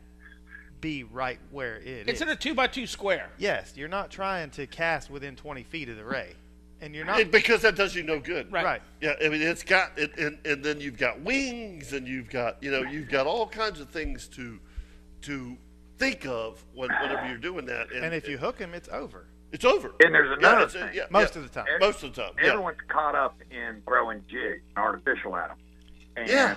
[0.81, 2.23] be right where it It's is.
[2.23, 3.31] in a two by two square.
[3.39, 6.35] yes, you're not trying to cast within 20 feet of the ray,
[6.81, 8.51] and you're not It- because that does you no good.
[8.53, 8.65] Right.
[8.65, 8.83] right.
[9.01, 12.61] Yeah, I mean it's got it, and and then you've got wings, and you've got
[12.63, 14.59] you know you've got all kinds of things to
[15.23, 15.57] to
[16.03, 19.27] think of when, whenever you're doing that, and, And if you hook him, it's over.
[19.53, 19.93] it's over.
[20.01, 20.95] And there's Yeah, another it's- uh, thing.
[20.97, 21.43] yeah, Most yeah.
[21.43, 21.67] of the time.
[21.81, 22.33] most of the time.
[22.43, 22.49] Yeah.
[22.53, 25.59] Everyone's caught up in throwing jigs and artificial at them.
[26.17, 26.57] And Yeah.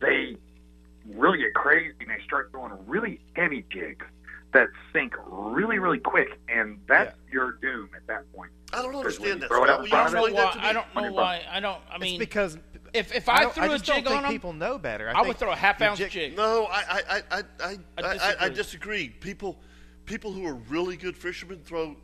[0.00, 0.36] they
[1.14, 4.04] really get crazy and they start throwing really heavy jigs
[4.52, 6.28] that sink really, really quick.
[6.48, 8.50] And that's your doom at that point.
[8.72, 9.48] I don't understand you that.
[9.48, 9.70] throw it Scott.
[9.70, 10.52] out Will in you I don't know that why.
[10.52, 10.64] to me?
[10.64, 11.42] I don't know why.
[11.50, 11.80] I don't.
[11.90, 12.58] I it's mean, because
[12.94, 15.08] if if I, I, threw I a just don't jig on him, people know better.
[15.08, 16.36] I, I would throw a half ounce jig- jig.
[16.36, 18.54] No, I I I I I, I I, I, I disagree.
[18.54, 19.08] disagree.
[19.08, 19.58] People
[20.06, 21.96] people who are really good fishermen throw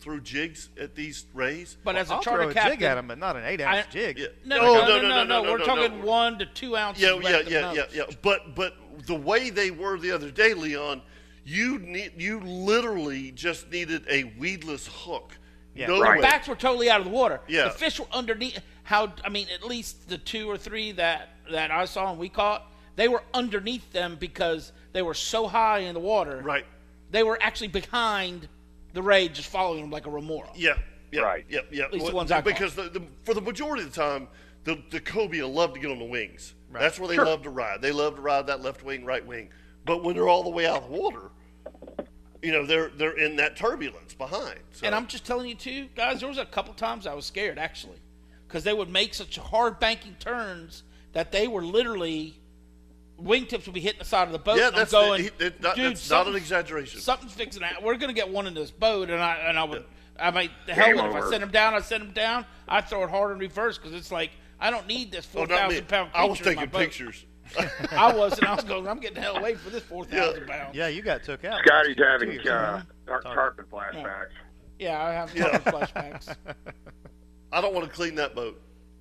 [0.00, 1.76] through jigs at these rays.
[1.84, 3.60] But as a I'll charter throw a captain, jig at them, but not an eight
[3.60, 4.18] ounce I- jig.
[4.18, 4.26] Yeah.
[4.44, 6.06] No, Oh, no, no, no, no, no, We're no, talking no.
[6.06, 7.02] one to two ounces.
[7.02, 7.76] Yeah, yeah, yeah, most.
[7.76, 8.04] yeah, yeah.
[8.22, 8.74] But but
[9.06, 11.02] the way they were the other day, Leon,
[11.44, 15.36] you need you literally just needed a weedless hook.
[15.74, 15.86] Yeah.
[15.88, 16.20] no Right.
[16.22, 17.40] Backs were totally out of the water.
[17.48, 17.64] Yeah.
[17.64, 18.58] The fish were underneath.
[18.88, 22.30] How I mean, at least the two or three that that I saw and we
[22.30, 26.40] caught, they were underneath them because they were so high in the water.
[26.42, 26.64] Right.
[27.10, 28.48] They were actually behind
[28.94, 30.48] the ray, just following them like a remora.
[30.54, 30.78] Yeah.
[31.12, 31.20] Yeah.
[31.20, 31.44] Right.
[31.50, 31.60] Yeah.
[31.70, 31.84] Yeah.
[31.84, 32.44] At least the ones I caught.
[32.46, 34.26] because the, the, for the majority of the time,
[34.64, 36.54] the the cobia love to get on the wings.
[36.70, 36.80] Right.
[36.80, 37.82] That's where they love to ride.
[37.82, 39.50] They love to ride that left wing, right wing.
[39.84, 41.30] But when they're all the way out of the water,
[42.40, 44.60] you know they're they're in that turbulence behind.
[44.72, 44.86] So.
[44.86, 46.20] And I'm just telling you too, guys.
[46.20, 48.00] There was a couple times I was scared actually,
[48.48, 50.82] because they would make such hard banking turns
[51.12, 52.40] that they were literally
[53.22, 54.58] wingtips would be hitting the side of the boat.
[54.58, 57.00] yeah, and that's going, it, it, that, dude, that's not an exaggeration.
[57.00, 57.82] Something's fixing that.
[57.82, 59.84] We're gonna get one in this boat, and I and I would.
[60.20, 62.44] I might the hell Game with if I send him down, I send him down.
[62.66, 65.46] I throw it hard in reverse because it's like I don't need this Oh, four
[65.46, 65.74] not me.
[65.76, 66.10] thousand pound.
[66.14, 66.78] I was creature in my taking boat.
[66.80, 67.24] pictures.
[67.92, 68.88] I was, and I was going.
[68.88, 70.74] I'm getting the hell away from this four thousand pounds.
[70.76, 71.60] Yeah, you got took out.
[71.64, 74.26] Scotty's last year, having too, uh, tar- tarpon flashbacks.
[74.78, 75.58] Yeah, I have Yeah.
[75.60, 76.36] flashbacks.
[77.52, 78.60] I don't want to clean that boat.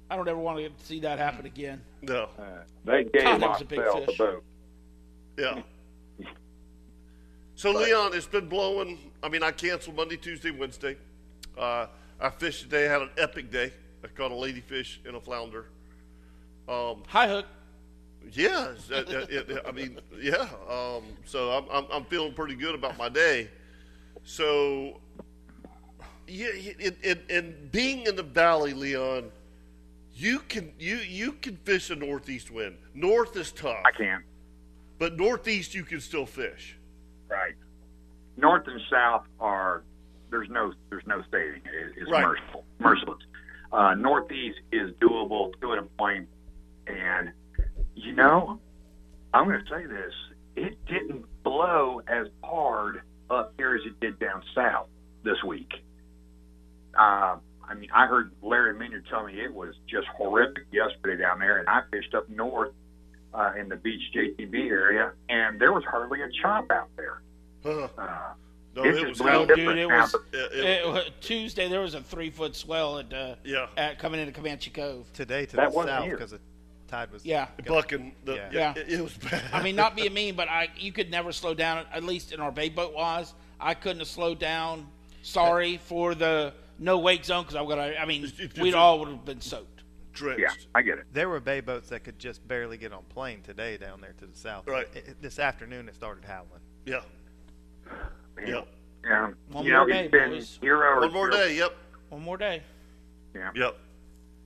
[0.10, 1.82] I don't ever want to see that happen again.
[2.02, 2.30] No.
[2.40, 2.44] Uh,
[2.86, 4.18] they gave God, that was a big Marcel the fish.
[4.18, 4.44] boat.
[5.38, 5.62] Yeah.
[7.56, 9.12] So Leon, it's been blowing.
[9.24, 10.96] I mean, I canceled Monday, Tuesday, Wednesday.
[11.58, 11.88] Uh,
[12.22, 12.84] I fished today.
[12.86, 13.74] Had an epic day.
[14.04, 15.66] I caught a ladyfish and a flounder.
[16.70, 17.46] Um, High hook.
[18.32, 20.48] yeah, it's- uh, uh, it- I mean, yeah.
[20.70, 23.50] Um, so I'm, I'm I'm feeling pretty good about my day.
[24.24, 25.00] So
[26.28, 26.48] yeah,
[26.84, 29.32] and, and, and being in the valley, Leon,
[30.14, 32.78] you can you you can fish a northeast wind.
[32.94, 34.24] North is tough, I can.
[35.00, 36.78] but northeast you can still fish.
[37.30, 37.54] Right.
[38.36, 39.84] North and south are
[40.30, 41.62] there's no there's no saving.
[41.66, 42.26] It, it's Right.
[42.26, 43.20] merciful, merciless.
[43.72, 45.98] Uh, northeast is doable to an point.
[45.98, 46.28] point,
[46.88, 47.32] and
[47.96, 48.60] you know,
[49.34, 50.14] I'm going to say this:
[50.56, 54.88] it didn't blow as hard up here as it did down south
[55.24, 55.72] this week.
[56.98, 57.38] Uh,
[57.70, 61.58] I mean, I heard Larry Minyard tell me it was just horrific yesterday down there,
[61.60, 62.72] and I fished up north
[63.34, 67.22] uh, in the Beach JTB area, and there was hardly a chop out there.
[67.64, 67.88] Huh.
[67.98, 68.08] Uh,
[68.76, 71.68] No, it was really different dude, it now, was, It- it- it wa- Tuesday.
[71.68, 73.68] There was a three foot swell at uh, Yeah.
[73.76, 75.12] at coming into Comanche Cove.
[75.14, 76.40] today to That the wasn't south because the
[76.88, 77.48] tide was Yeah.
[77.66, 78.14] bucking.
[78.24, 78.50] The, Yeah.
[78.52, 78.82] yeah, Yeah.
[78.84, 79.44] It, it was bad.
[79.52, 81.86] I mean, not being mean, but I you could never slow down.
[81.92, 84.88] At least in our bay boat wise, I couldn't have slowed down.
[85.24, 87.78] Sorry for the no wake zone because I would.
[87.78, 89.84] I mean, It's- it's- we'd all would have been soaked.
[90.14, 90.42] drenched.
[90.42, 91.06] yeah, I get it.
[91.14, 94.26] There were bay boats that could just barely get on plane today down there to
[94.26, 94.66] the south.
[94.68, 94.88] Right.
[94.96, 96.62] It- it- this afternoon it started howling.
[96.86, 97.02] Yeah.
[98.36, 98.48] Man.
[98.48, 98.62] Yeah.
[99.04, 99.32] Yeah.
[99.52, 100.58] One you more know, day, it's been boys.
[100.60, 101.44] hero One more zero.
[101.46, 101.56] day.
[101.56, 101.76] Yep.
[102.10, 102.64] One more day.
[103.36, 103.52] Yeah.
[103.54, 103.78] Yep.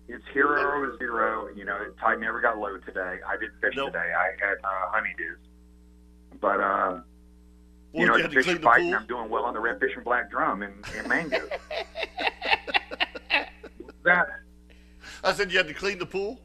[0.09, 1.47] It's hero or zero.
[1.55, 3.19] You know, the tide never got low today.
[3.25, 3.93] I didn't fish Nope.
[3.93, 4.11] today.
[4.13, 5.37] I had uh, honeydews.
[6.41, 6.99] But, uh,
[7.93, 8.93] You know, you the fish are fighting.
[8.93, 11.39] I'm doing well on the red fish and black drum and, and mango.
[14.03, 14.27] that
[15.23, 16.39] I said you had to clean the pool.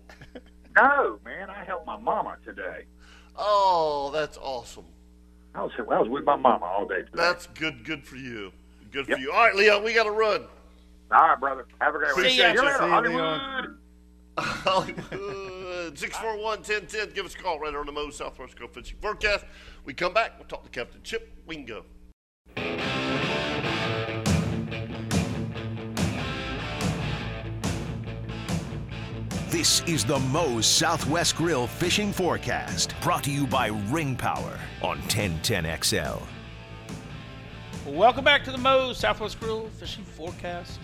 [0.76, 1.48] no, man.
[1.48, 2.84] I helped my mama today.
[3.36, 4.84] Oh, that's awesome.
[5.54, 7.10] I was I was with my mama all day today.
[7.14, 7.84] That's good.
[7.84, 8.52] Good for you.
[8.90, 9.18] Good Yep.
[9.18, 9.32] for you.
[9.32, 10.44] All right, Leon, we got to run.
[11.12, 11.66] all right, brother.
[11.80, 12.30] Have a great you you.
[12.30, 12.90] See you, Hollywood.
[12.90, 13.40] Hollywood.
[13.40, 13.78] 641
[14.36, 17.14] 641-1010.
[17.14, 19.46] Give us a call right here on the Mo Southwest Grill Fishing Forecast.
[19.84, 20.32] We come back.
[20.38, 21.86] We'll talk to Captain Chip Wingo.
[29.48, 34.98] This is the Moe's Southwest Grill Fishing Forecast, brought to you by Ring Power on
[35.02, 36.20] 1010XL.
[37.86, 40.80] Welcome back to the Moe's Southwest Grill Fishing Forecast.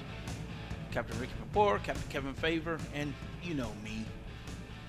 [0.90, 4.04] Captain Ricky Papor, Captain Kevin Faver, and you know me.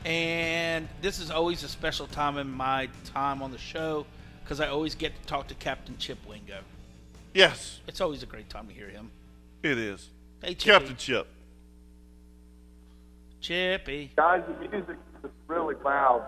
[0.05, 4.05] And this is always a special time in my time on the show
[4.43, 6.59] because I always get to talk to Captain Chip Wingo.
[7.33, 9.09] Yes, It's always a great time to hear him.
[9.63, 10.09] it is.
[10.41, 10.71] Hey, Chippy.
[10.71, 11.27] Captain Chip.
[13.41, 14.11] Chippy.
[14.15, 16.27] Guys, the music is really loud.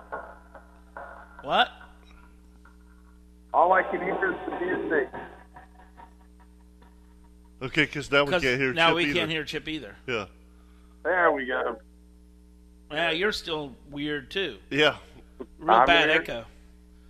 [1.43, 1.69] What?
[3.53, 5.09] All I can hear is the music.
[7.61, 9.13] Okay, because now we 'Cause can't hear now Chip we either.
[9.19, 9.95] can't hear Chip either.
[10.07, 10.25] Yeah.
[11.03, 11.79] There we go.
[12.91, 14.57] Yeah, you're still weird too.
[14.69, 14.97] Yeah.
[15.59, 16.21] Real I'm bad here.
[16.21, 16.45] echo.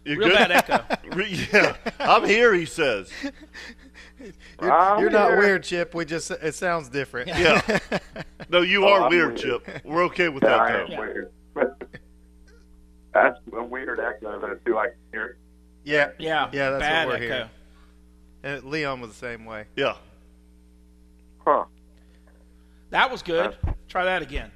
[0.06, 0.36] You're Real good?
[0.38, 0.84] bad echo.
[1.54, 1.76] Yeah.
[2.00, 3.10] I'm here, he says.
[4.62, 5.40] You're, I'm you're not here.
[5.40, 5.94] weird, Chip.
[5.94, 7.28] We just it sounds different.
[7.30, 7.62] Yeah.
[8.50, 9.64] No, you Oh, are I'm weird, weird.
[9.66, 9.82] Chip.
[9.86, 10.84] We're okay with Yeah, that, I though.
[10.86, 11.00] am Yeah.
[11.00, 11.32] weird.
[13.14, 15.38] That's a weird echo that I do I can hear.
[15.84, 16.50] yeah, Yeah.
[16.54, 16.70] yeah.
[16.72, 17.34] That's bad what we're echo.
[17.36, 17.50] hearing.
[18.44, 19.66] And Leon was the same way.
[19.76, 19.96] Yeah.
[21.46, 21.66] Huh.
[22.92, 23.58] That was good.
[23.88, 24.52] Try that again.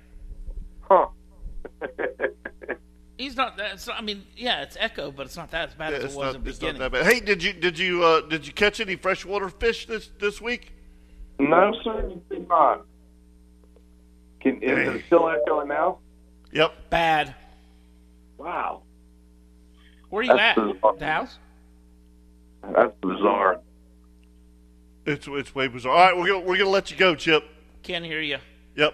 [0.89, 1.08] Huh.
[3.17, 3.58] He's not.
[3.58, 3.86] that.
[3.86, 6.17] not- I mean, yeah, it's echo, but it's not that as bad Yeah, as it
[6.17, 6.80] was not, in the it's not beginning.
[6.91, 7.06] that bad.
[7.13, 10.73] Hey, did you did you uh, did you catch any freshwater fish this this week?
[11.39, 12.86] no, sir, you did not.
[14.41, 15.99] Can, is it still echoing now?
[16.54, 16.89] Yep.
[16.89, 17.36] Bad.
[18.38, 18.84] Wow.
[20.10, 20.73] Where are you That's at?
[20.73, 20.95] bizarre.
[20.97, 21.38] The house?
[22.73, 23.60] That's bizarre.
[25.06, 25.91] It's it's way bizarre.
[25.93, 27.43] All right, we're gonna we're gonna let you go, Chip.
[27.84, 28.38] Can't hear you.
[28.75, 28.93] Yep.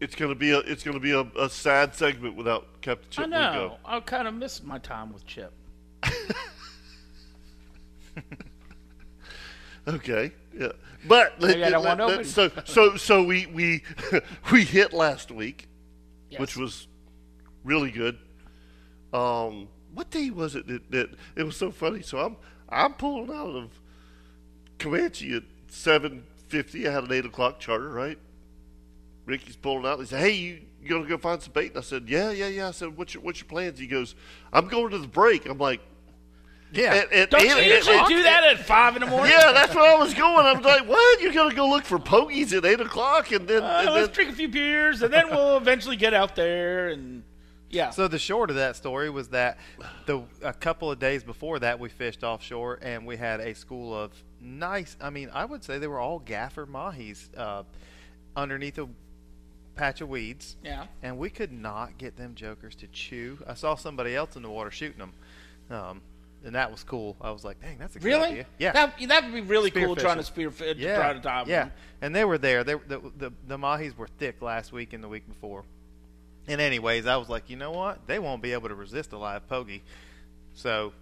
[0.00, 3.28] It's gonna be a it's gonna be a, a sad segment without Captain Chip I
[3.28, 3.76] know.
[3.84, 5.52] I kind of missed my time with Chip.
[9.88, 10.32] Okay.
[10.52, 10.72] Yeah.
[11.06, 12.24] But let- let- open.
[12.24, 13.82] so so so we we
[14.52, 15.68] we hit last week,
[16.28, 16.40] Yes.
[16.40, 16.88] which was
[17.62, 18.18] really good.
[19.12, 22.02] Um, what day was it that, that it was so funny?
[22.02, 22.36] So I'm
[22.68, 23.70] I'm pulling out of
[24.78, 26.88] Comanche at seven fifty.
[26.88, 28.18] I had an eight o'clock charter, right?
[29.26, 29.98] Ricky's pulling out.
[30.00, 32.46] He said, "Hey, you, you gonna go find some bait?" And I said, "Yeah, yeah,
[32.48, 34.14] yeah." I said, "What's your what's your plans?" He goes,
[34.52, 35.80] "I'm going to the break." I'm like,
[36.72, 36.94] Yeah.
[36.94, 39.32] "At, at Don't eight- you at- usually at- do that at five in the morning?
[39.36, 40.46] yeah, that's where I was going.
[40.46, 41.20] I was like, "What?
[41.20, 44.14] You're gonna go look for pogies at eight o'clock, and then, Uh, and let's then
[44.14, 47.22] drink a few beers, and then we'll eventually get out there and
[47.68, 47.90] yeah.
[47.90, 49.58] So the short of that story was that
[50.06, 53.92] the a couple of days before that we fished offshore and we had a school
[53.92, 54.96] of nice.
[55.00, 57.64] I mean, I would say they were all gaffer mahis uh,
[58.36, 58.88] underneath a
[59.76, 60.86] patch of weeds, yeah.
[61.02, 63.38] and we could not get them jokers to chew.
[63.46, 65.12] I saw somebody else in the water shooting them,
[65.70, 66.00] um,
[66.44, 67.16] and that was cool.
[67.20, 68.28] I was like, "Dang, that's a good Really?
[68.28, 70.50] idea." Yeah, That that would be really Spear cool trying to fishing.
[70.52, 71.48] spear to yeah, try to dive.
[71.48, 71.64] yeah.
[71.64, 71.72] one.
[72.02, 72.64] And they were there.
[72.64, 75.64] They the, the the mahis were thick last week and the week before.
[76.48, 78.06] And anyways, I was like, you know what?
[78.06, 79.80] They won't be able to resist a live pogie.
[80.54, 80.92] So,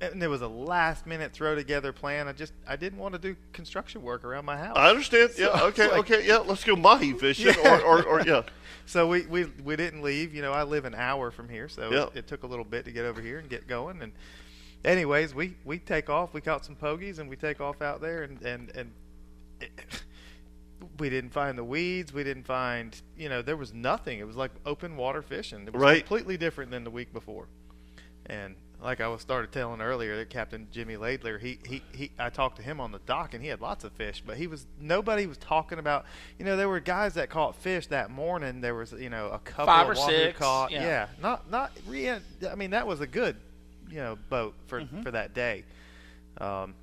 [0.00, 2.28] and there was a last minute throw together plan.
[2.28, 4.76] I just I didn't want to do construction work around my house.
[4.76, 5.30] I understand.
[5.36, 6.38] So Yeah, okay, like- okay, yeah.
[6.38, 8.42] Let's go mahi fishing, or, or, or yeah,
[8.86, 10.34] So we, we we didn't leave.
[10.34, 12.02] You know, I live an hour from here, so Yeah.
[12.04, 14.02] it, it took a little bit to get over here and get going.
[14.02, 14.12] And
[14.84, 16.34] anyways, we we take off.
[16.34, 18.90] We caught some pogies, and we take off out there, and and and
[19.60, 19.70] it,
[20.98, 22.12] we didn't find the weeds.
[22.12, 24.18] We didn't find you know there was nothing.
[24.18, 25.66] It was like open water fishing.
[25.66, 25.98] It was Right.
[26.06, 27.48] completely different than the week before.
[28.26, 32.28] And like I was started telling earlier, that Captain Jimmy Laidler, he, he, he I
[32.30, 34.66] talked to him on the dock and he had lots of fish, but he was
[34.80, 36.04] nobody was talking about
[36.38, 38.60] you know, there were guys that caught fish that morning.
[38.60, 40.70] There was, you know, a couple Five of or six, caught.
[40.70, 41.08] yeah.
[41.20, 43.36] Not not re- I mean, that was a good,
[43.90, 45.02] you know, boat for Mm-hmm.
[45.02, 45.64] for that day.
[46.38, 46.74] Um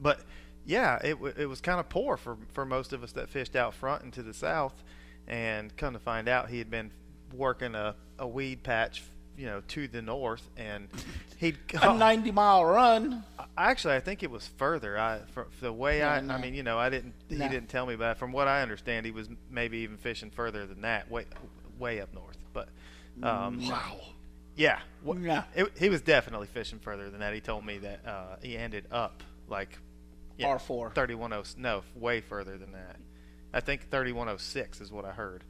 [0.00, 0.20] but
[0.64, 3.54] yeah, it w- it was kind of poor for for most of us that fished
[3.56, 4.82] out front and to the south,
[5.28, 6.90] and come to find out he had been
[7.34, 9.02] working a, a weed patch,
[9.36, 10.88] you know, to the north, and
[11.38, 13.24] he'd A ninety mile run.
[13.56, 14.98] actually I think it was further.
[14.98, 17.68] I for, for the way I No, I mean, you know, I didn't he didn't
[17.68, 21.10] tell me, but from what I understand, he was maybe even fishing further than that,
[21.10, 21.24] way
[21.78, 22.36] way up north.
[22.52, 22.68] But
[23.22, 23.96] um, wow.
[24.56, 25.44] yeah, wha- Yeah.
[25.54, 27.34] it, he was definitely fishing further than that.
[27.34, 29.78] He told me that uh, he ended up like
[30.38, 30.94] yeah, R4.
[30.94, 32.96] 3106 no way further than that
[33.52, 35.44] i think 3106 is what i heard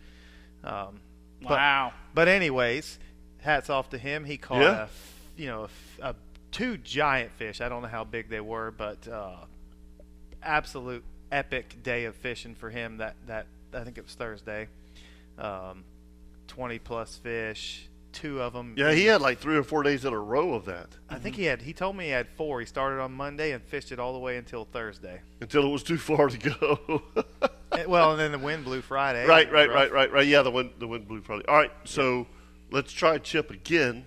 [0.65, 0.99] um,
[1.41, 1.93] but, Wow.
[2.15, 2.99] but anyways
[3.43, 4.85] hats off to him he caught Yeah.
[4.85, 5.69] a you know
[6.01, 6.15] a a,
[6.51, 9.37] two giant fish i don't know how big they were but uh,
[10.43, 14.69] absolute epic day of fishing for him that that i think it was thursday
[15.39, 15.85] um,
[16.49, 20.13] 20 plus fish two of them Yeah, he had like three or four days in
[20.13, 21.63] a row of that I think he had.
[21.63, 22.61] He told me he had four.
[22.61, 25.21] He started on Monday and fished it all the way until Thursday.
[25.41, 27.03] until it was too far to go.
[27.73, 29.27] Eh, well, and then the wind blew Friday.
[29.27, 30.27] right, right, right, right, right.
[30.27, 31.45] Yeah, the wind, the wind blew Friday.
[31.49, 32.27] All right, so
[32.73, 34.05] let's try Chip again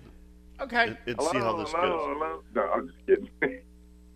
[0.60, 0.88] Okay.
[0.88, 2.16] and, and Hello, see how this hello, goes.
[2.18, 2.42] hello.
[2.54, 3.60] No, I'm just kidding.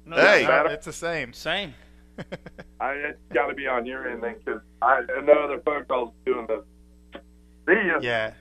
[0.06, 0.44] No, Hey.
[0.48, 1.32] No, it's the same.
[1.32, 1.72] Same.
[2.80, 5.84] I it's got to be on your end then, because I, I know other phone
[5.84, 6.64] calls doing the.
[7.68, 7.98] See ya.
[8.00, 8.32] Yeah.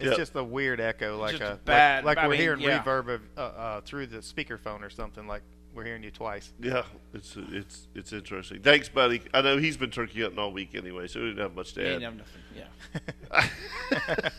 [0.00, 0.16] It's Yeah.
[0.16, 2.82] just a weird echo, like Just a bad- like, like we're mean, hearing yeah.
[2.82, 5.26] reverb of, uh, uh, through the speakerphone or something.
[5.28, 5.42] Like
[5.76, 6.52] we're hearing you twice.
[6.58, 8.60] Yeah, it's it's it's interesting.
[8.62, 9.20] Thanks, buddy.
[9.34, 11.80] I know he's been turkey hunting all week anyway, so we didn't have much to
[11.82, 11.92] You add.
[11.92, 12.42] ain't have nothing.
[12.56, 13.48] Yeah.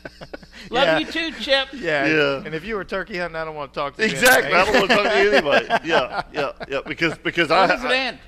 [0.72, 0.98] Love Yeah.
[1.00, 1.68] you too, Chip.
[1.74, 2.06] Yeah.
[2.08, 2.44] Yeah.
[2.46, 4.10] And if you were turkey hunting, I don't want to talk to you.
[4.12, 4.52] Exactly.
[4.52, 4.60] anyway.
[4.62, 5.68] I don't want to talk to you anyway.
[5.86, 6.80] Yeah, yeah, yeah.
[6.86, 8.20] Because because When I, does it end?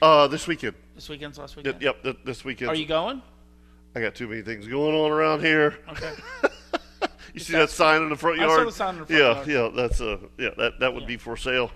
[0.00, 0.74] uh this weekend.
[0.94, 1.82] This weekend's last weekend.
[1.82, 2.70] yep th- this weekend.
[2.70, 3.20] Are you going?
[3.96, 5.78] I got too many things going on around here.
[5.90, 6.12] Okay.
[7.34, 8.60] You see that sign in the front I yard?
[8.60, 9.74] saw the sign in the front yeah, yard.
[9.74, 9.82] yeah.
[9.82, 10.50] That's uh, yeah.
[10.56, 11.08] That that would Yeah.
[11.08, 11.68] be for sale.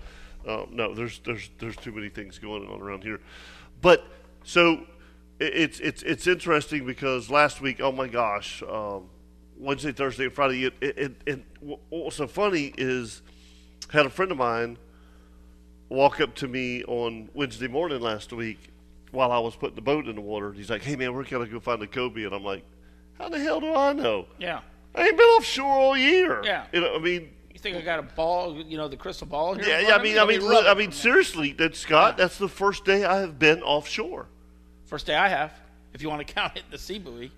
[0.47, 3.19] Um, no, there's there's there's too many things going on around here.
[3.81, 4.05] But
[4.43, 4.85] so
[5.39, 9.09] it's it's it's interesting because last week, oh my gosh, um,
[9.57, 10.65] Wednesday, Thursday, and Friday.
[10.65, 13.21] It, it, it, it, what was so funny is
[13.91, 14.77] had a friend of mine
[15.89, 18.69] walk up to me on Wednesday morning last week
[19.11, 20.53] while I was putting the boat in the water.
[20.53, 22.63] He's like, "Hey man, we're gonna go find a cobia," and I'm like,
[23.17, 24.61] "How the hell do I know?" Yeah.
[24.95, 26.41] I ain't been offshore all year.
[26.43, 26.65] Yeah.
[26.73, 27.29] You know, I mean,
[27.59, 28.55] You think I got a ball?
[28.55, 29.67] You know, the crystal ball here?
[29.67, 29.95] yeah, yeah.
[29.95, 30.19] I mean, me?
[30.19, 30.93] I mean, li- I mean, for a minute.
[30.93, 32.23] seriously, that Scott, Yeah.
[32.23, 34.27] that's the first day I have been offshore.
[34.85, 35.51] First day I have,
[35.93, 37.33] if you want to count it, the sea buoy.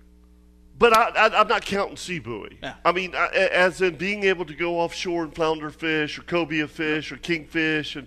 [0.78, 2.56] But I, I, I'm not counting sea buoy.
[2.62, 2.74] Yeah.
[2.84, 6.68] I mean, I, as in being able to go offshore and flounder fish or cobia
[6.68, 7.96] fish or kingfish.
[7.96, 8.06] And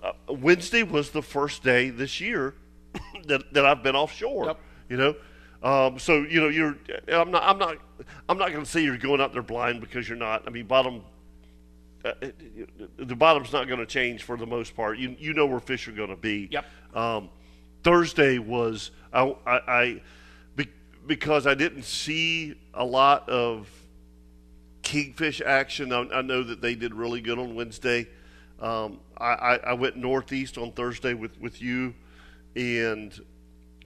[0.00, 2.54] uh, Wednesday was the first day this year
[3.26, 4.46] that, that I've been offshore.
[4.46, 4.60] Yep.
[4.90, 5.14] You know,
[5.62, 6.76] um, so you know you're.
[7.08, 7.42] I'm not.
[7.42, 7.78] I'm not.
[8.28, 10.44] I'm not going to say you're going out there blind because you're not.
[10.46, 11.02] I mean, bottom.
[12.04, 14.98] Uh, it- it- the bottom's not going to change for the most part.
[14.98, 16.48] You you know where fish are going to be.
[16.50, 16.64] Yep.
[16.94, 17.30] Um,
[17.82, 20.02] Thursday was I, I, I
[20.56, 20.66] be,
[21.06, 23.68] because I didn't see a lot of
[24.82, 25.92] kingfish action.
[25.92, 28.06] I, I know that they did really good on Wednesday.
[28.60, 31.94] Um, I, I, I went northeast on Thursday with, with you,
[32.56, 33.12] and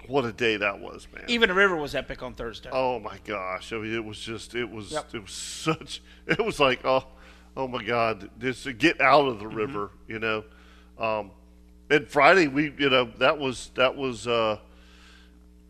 [0.07, 1.25] what a day that was, man!
[1.29, 2.71] Even the river was epic on Thursday.
[2.73, 3.73] Oh my gosh!
[3.73, 5.15] I mean, it was just it was Yep.
[5.15, 7.05] it was such it was like oh
[7.57, 8.31] oh my god!
[8.39, 9.57] Just get out of the Mm-hmm.
[9.57, 10.45] river, you know.
[10.99, 11.31] Um,
[11.91, 14.59] and Friday we you know that was that was uh,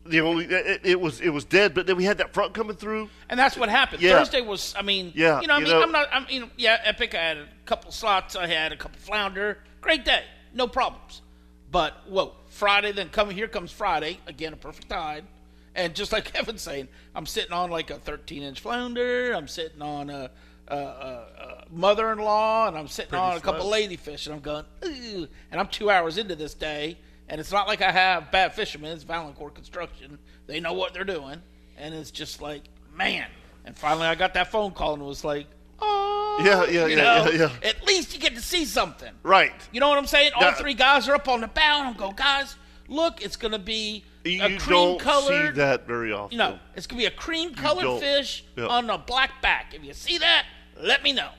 [0.05, 2.75] the only it, it was it was dead, but then we had that front coming
[2.75, 3.09] through.
[3.29, 4.01] And that's what happened.
[4.01, 4.17] Yeah.
[4.19, 6.41] Thursday was, I mean, Yeah, you know, I you mean, know- I'm not, I'm, you
[6.41, 7.15] know, yeah, epic.
[7.15, 8.35] I had a couple slots.
[8.35, 9.59] I had a couple flounder.
[9.81, 10.23] Great day,
[10.53, 11.21] no problems.
[11.71, 15.23] But whoa, Friday, then coming here comes Friday again, a perfect tide.
[15.73, 19.33] And just like Kevin's saying, I'm sitting on like a 13 inch flounder.
[19.33, 20.29] I'm sitting on a,
[20.67, 25.27] a, a, a mother-in-law, and I'm sitting on a couple ladyfish, and I'm going, ooh.
[25.51, 26.97] And I'm two hours into this day,
[27.29, 28.91] and it's not like I have bad fishermen.
[28.91, 30.17] It's Valancourt Construction.
[30.47, 31.41] They know what they're doing,
[31.77, 32.63] and it's just like,
[32.95, 33.27] man.
[33.65, 35.47] And finally, I got that phone call, and it was like,
[35.79, 37.69] oh, Yeah, yeah, you yeah, know, yeah, yeah.
[37.69, 39.11] At least you get to see something.
[39.23, 39.53] Right.
[39.71, 40.31] You know what I'm saying?
[40.35, 40.53] All Yeah.
[40.53, 42.55] three guys are up on the bow, and I'm going, guys,
[42.87, 45.53] look, it's going to be You, a you cream don't colored.
[45.55, 46.37] see that very often.
[46.37, 48.67] No, it's gonna be a cream colored fish Yeah.
[48.67, 49.73] on a black back.
[49.73, 50.45] If you see that,
[50.79, 51.29] let me know.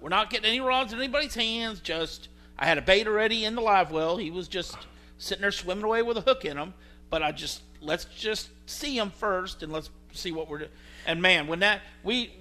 [0.00, 1.80] We're not getting any rods in anybody's hands.
[1.80, 2.28] Just
[2.58, 4.16] I had a bait already in the live well.
[4.16, 4.76] He was just
[5.18, 6.74] sitting there swimming away with a hook in him.
[7.10, 10.70] But I just let's just see him first and let's see what we're doing.
[11.06, 12.32] And man, when that we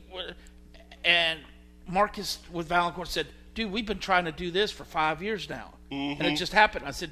[1.03, 1.39] and
[1.87, 5.73] Marcus with Valancourt said, "Dude, we've been trying to do this for five years now,
[5.89, 6.25] and Mm-hmm.
[6.25, 7.11] it just happened." I said,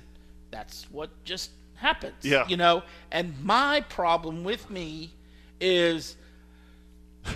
[0.51, 2.47] "That's what just happens." Yeah.
[2.47, 2.83] you know.
[3.11, 5.11] And my problem with me
[5.59, 6.15] is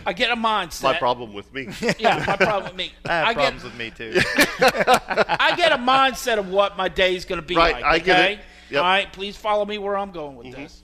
[0.05, 0.83] I get a mindset.
[0.83, 1.67] My problem with me.
[1.99, 2.93] Yeah, my problem with me.
[3.05, 4.21] I have I problems get with me too.
[4.59, 7.83] I get a mindset of what my day is going to be Right, like.
[7.83, 8.37] I get it.
[8.37, 8.39] Yep.
[8.39, 8.77] Mm-hmm.
[8.77, 10.81] All right, please follow me where I'm going with this.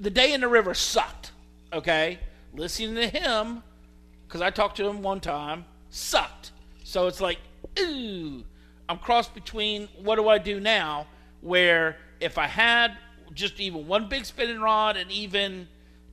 [0.00, 1.32] The day in the river sucked.
[1.72, 2.18] Okay,
[2.54, 3.62] listening to him
[4.26, 6.52] because I talked to him one time sucked.
[6.84, 7.38] So it's like,
[7.78, 8.44] ooh,
[8.88, 11.06] I'm crossed between what do I do now?
[11.40, 12.96] Where if I had
[13.34, 15.68] just even one big spinning rod and even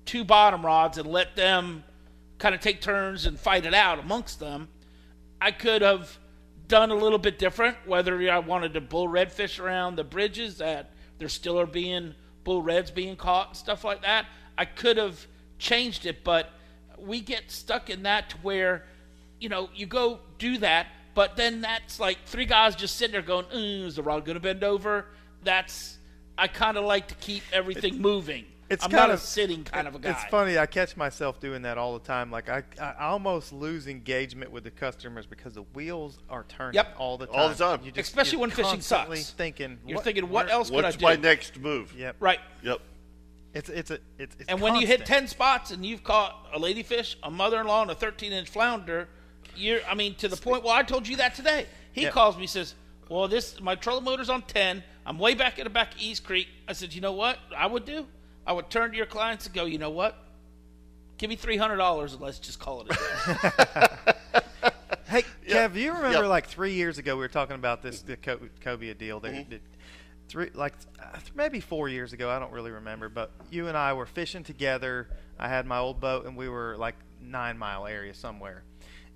[0.05, 1.83] two bottom rods and let them
[2.37, 4.67] kind of take turns and fight it out amongst them,
[5.41, 6.17] I could have
[6.67, 7.77] done a little bit different.
[7.85, 12.13] Whether I wanted to bull redfish around the bridges that there still are being
[12.43, 14.25] bull reds being caught and stuff like that,
[14.57, 15.25] I could have
[15.57, 16.23] changed it.
[16.23, 16.49] But
[16.97, 18.85] we get stuck in that to where,
[19.39, 23.21] you know, you go do that, but then that's like three guys just sitting there
[23.23, 25.05] going, "Ooh, "Is the rod going to bend over?"
[25.43, 25.97] That's
[26.37, 28.45] I kind of like to keep everything moving.
[28.67, 30.09] It's I'm kind not of a sitting kind of a guy.
[30.09, 30.57] It's funny.
[30.57, 32.31] I catch myself doing that all the time.
[32.31, 36.95] Like I, I almost lose engagement with the customers because the wheels are turning Yep.
[36.97, 37.35] all the time.
[37.35, 37.81] All the time.
[37.83, 39.29] You just- Especially when fishing sucks.
[39.31, 40.85] Thinking, You're what- thinking, what where- else could I do?
[40.87, 41.03] What's do?
[41.05, 41.93] my next move?
[41.95, 42.15] Yep.
[42.19, 42.39] Right.
[42.63, 42.79] Yep.
[43.53, 46.59] It's it's a it's, it's And when you hit 10 spots and you've caught a
[46.59, 49.07] ladyfish, a mother-in-law, and a 13-inch flounder,
[49.57, 51.65] you're, I mean, to the point, well, I told you that today.
[51.93, 52.11] He Yeah.
[52.11, 52.75] calls me, says,
[53.09, 54.83] well, this, my trolling motor's on 10.
[55.05, 56.47] I'm way back at the back of East Creek.
[56.67, 58.05] I said, you know what I would do?
[58.47, 60.17] I would turn to your clients and go, you know what?
[61.17, 64.11] Give me $300 and let's just call it a day.
[65.07, 66.27] Hey, Kev, you remember Yep.
[66.29, 69.19] like three years ago we were talking about this the Cobia deal.
[69.19, 69.49] They, Mm-hmm.
[69.51, 69.61] did
[70.27, 72.29] three like uh, maybe four years ago.
[72.29, 75.07] I don't really remember, but you and I were fishing together.
[75.39, 78.63] I had my old boat, and we were like nine mile area somewhere.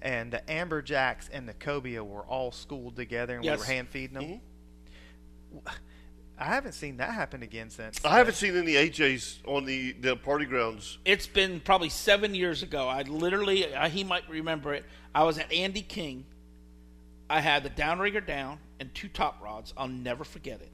[0.01, 4.13] And the amberjacks and the cobia were all schooled together, and we were hand feeding
[4.13, 4.23] them.
[4.23, 5.67] Mm-hmm.
[6.39, 8.03] I haven't seen that happen again since.
[8.05, 10.97] I haven't seen any AJs on the, the party grounds.
[11.03, 12.87] it's been probably seven years ago.
[12.87, 14.85] I literally, I, he might remember it.
[15.13, 16.25] I was at Andy King.
[17.29, 19.73] I had the downrigger down and two top rods.
[19.75, 20.71] I'll never forget it.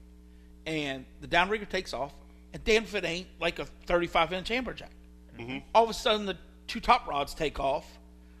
[0.66, 2.14] And the downrigger takes off,
[2.52, 4.90] and damn if it ain't like a 35 inch amberjack.
[5.74, 7.95] All of a sudden, the two top rods take off.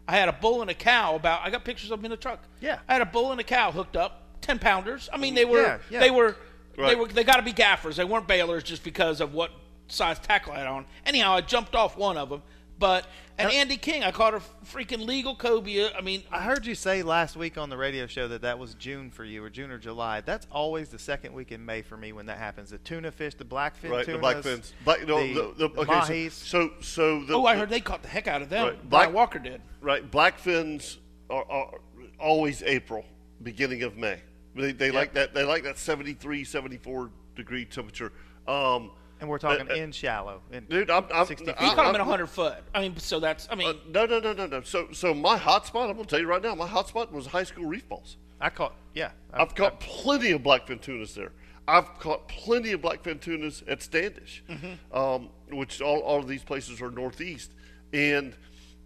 [0.08, 1.16] I had a bull and a cow.
[1.16, 2.40] About I got pictures of them in the truck.
[2.60, 2.78] Yeah.
[2.88, 5.08] I had a bull and a cow hooked up, ten pounders.
[5.12, 6.00] I mean, they were Yeah, yeah.
[6.00, 6.36] they were
[6.76, 7.96] they were they got to be gaffers.
[7.96, 9.50] They weren't bailers just because of what
[9.88, 10.84] size tackle I had on.
[11.04, 12.42] Anyhow, I jumped off one of them.
[12.78, 13.06] But
[13.38, 15.90] and Andy King, I caught a freaking legal cobia.
[15.96, 18.74] I mean, I heard you say last week on the radio show that that was
[18.74, 20.20] June for you, or June or July.
[20.22, 22.70] That's always the second week in May for me when that happens.
[22.70, 24.72] The tuna fish, the blackfin Right, tunas, the black fins.
[24.84, 26.32] Black, no, the, the, the, the okay, mahis.
[26.32, 28.66] so, so, so the, oh, I heard they caught the heck out of them.
[28.66, 28.90] Right.
[28.90, 29.60] Brian Walker did.
[29.80, 30.98] right, black fins
[31.28, 31.80] are, are
[32.18, 33.04] always April,
[33.42, 34.20] beginning of May.
[34.54, 35.34] They, they like that.
[35.34, 38.12] They like that 73, 74 degree temperature.
[38.48, 38.90] Um,
[39.20, 40.40] and we're talking uh, uh, in shallow.
[40.52, 41.54] In dude, I'm, I'm, 60 feet.
[41.58, 42.58] He caught I'm- him in hundred foot.
[42.74, 43.48] I mean, so that's.
[43.50, 44.62] I mean, Uh, no, no, no, no, no.
[44.62, 47.26] So, so my hot spot, I'm gonna tell you right now, my hot spot was
[47.26, 48.16] high school reef balls.
[48.40, 49.10] I caught, yeah.
[49.32, 51.32] I've caught plenty of blackfin tunas there.
[51.68, 54.44] I've caught plenty of blackfin tunas at Standish,
[54.92, 57.52] um, which all, all of these places are northeast.
[57.92, 58.36] And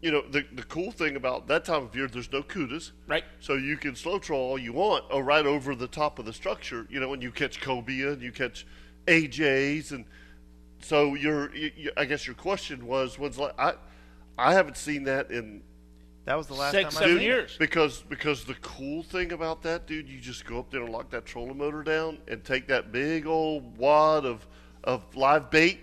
[0.03, 3.25] you know the the cool thing about that time of year, there's no kudas, Right.
[3.41, 6.33] So you can slow troll all you want, or right over the top of the
[6.33, 6.87] structure.
[6.89, 8.67] You know, and you catch cobia and you catch
[9.07, 10.05] AJs, and
[10.81, 13.75] so your you, you, I guess your question was, when's like I
[14.39, 15.63] I haven't seen that in
[16.25, 17.25] That was the last Six, time I seven it.
[17.25, 17.57] years.
[17.59, 21.11] because because the cool thing about that, dude, you just go up there and lock
[21.11, 24.47] that trolling motor down and take that big old wad of
[24.85, 25.81] of live bait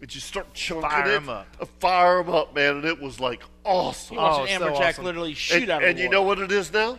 [0.00, 1.16] and just start chunking Fire it.
[1.16, 1.46] 'em up.
[1.60, 4.16] Uh, fire 'em up, man, and it was like awesome.
[4.16, 5.04] you watch Oh, an so amberjack awesome.
[5.04, 6.16] literally shoot and out of and the you water.
[6.16, 6.98] know what it is now?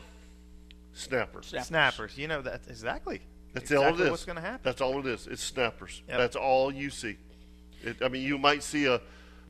[0.93, 1.47] Snappers.
[1.47, 1.67] Snappers.
[1.67, 2.17] Snappers.
[2.17, 3.21] You know that exactly.
[3.53, 4.11] That's exactly all it is.
[4.11, 4.61] What's going to happen?
[4.63, 5.27] That's all it is.
[5.27, 6.01] It's snappers.
[6.07, 6.17] Yep.
[6.17, 7.17] That's all you see.
[7.83, 9.01] It, I mean, you might see a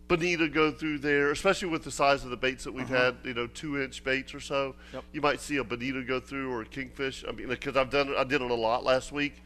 [0.07, 3.17] bonita go through there, especially with the size of the baits that we've had.
[3.23, 4.69] You know, two-inch baits or so.
[4.69, 4.73] Uh-huh.
[4.93, 5.03] Yep.
[5.13, 7.23] You might see a bonita go through or a kingfish.
[7.27, 9.43] I mean, because I've done, I did it a lot last week,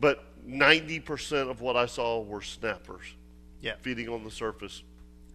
[0.00, 3.04] but ninety percent of what I saw were snappers
[3.60, 3.74] yeah.
[3.80, 4.82] feeding on the surface.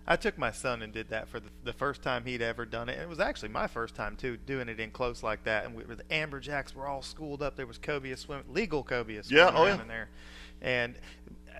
[0.07, 2.87] I took my son and did that for the, the first time he'd ever done
[2.87, 2.93] it.
[2.93, 5.65] And It was actually my first time too, doing it in close like that.
[5.65, 7.57] And we, the amberjacks were all schooled up.
[7.57, 9.81] There was cobia swim, legal cobia swimming Yeah, oh, yeah.
[9.81, 10.09] in there.
[10.61, 10.95] And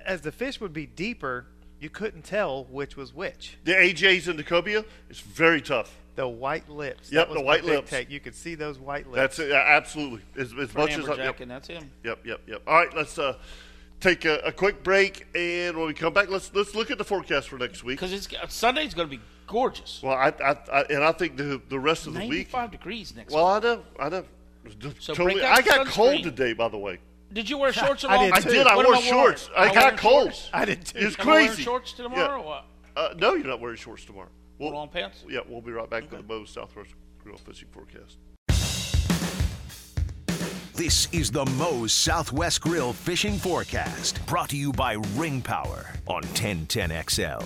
[0.05, 1.47] as the fish would be deeper,
[1.79, 3.57] you couldn't tell which was which.
[3.65, 5.95] The AJs and the cobia, it's very tough.
[6.15, 7.11] The white lips.
[7.11, 7.91] Yep, that was the white lips.
[7.91, 8.09] Take.
[8.09, 9.37] You could see those white lips.
[9.37, 9.51] That's it.
[9.51, 10.21] Absolutely.
[10.35, 11.39] As, as much an as I, amberjack, yep.
[11.41, 11.91] and that's him.
[12.03, 12.61] Yep, yep, yep.
[12.65, 13.35] All right, let's uh,
[13.99, 17.03] take a, a quick break, and when we come back, let's let's look at the
[17.03, 17.99] forecast for next week.
[17.99, 20.01] Because it's Sunday's going to be gorgeous.
[20.03, 22.29] Well, I, I, I and I think the the rest of the week.
[22.29, 23.31] Ninety-five degrees next.
[23.31, 24.23] Week Well, I know, I know.
[24.99, 26.99] So totally, break out I the got cold today, by the way.
[27.31, 28.67] Did you wear shorts I did I did.
[28.67, 29.13] I What wore am wearing?
[29.13, 29.49] shorts.
[29.55, 30.23] I Am got cold.
[30.33, 30.49] shorts?
[30.53, 30.97] I did too.
[30.97, 31.63] It was Am I wearing crazy.
[31.63, 32.35] shorts tomorrow Yeah.
[32.35, 32.65] or what?
[32.95, 34.29] Uh, no, you're not wearing shorts tomorrow.
[34.59, 35.23] We'll, Long pants?
[35.29, 36.91] Yeah, we'll be right back with the Moe's Southwest
[37.23, 38.17] Grill Fishing Forecast.
[40.77, 46.21] This is the Moe's Southwest Grill Fishing Forecast, brought to you by Ring Power on
[46.21, 47.41] 1010XL.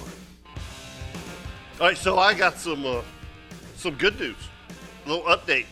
[1.79, 3.01] All right, so I got some uh,
[3.77, 4.35] some good news.
[5.05, 5.65] A little update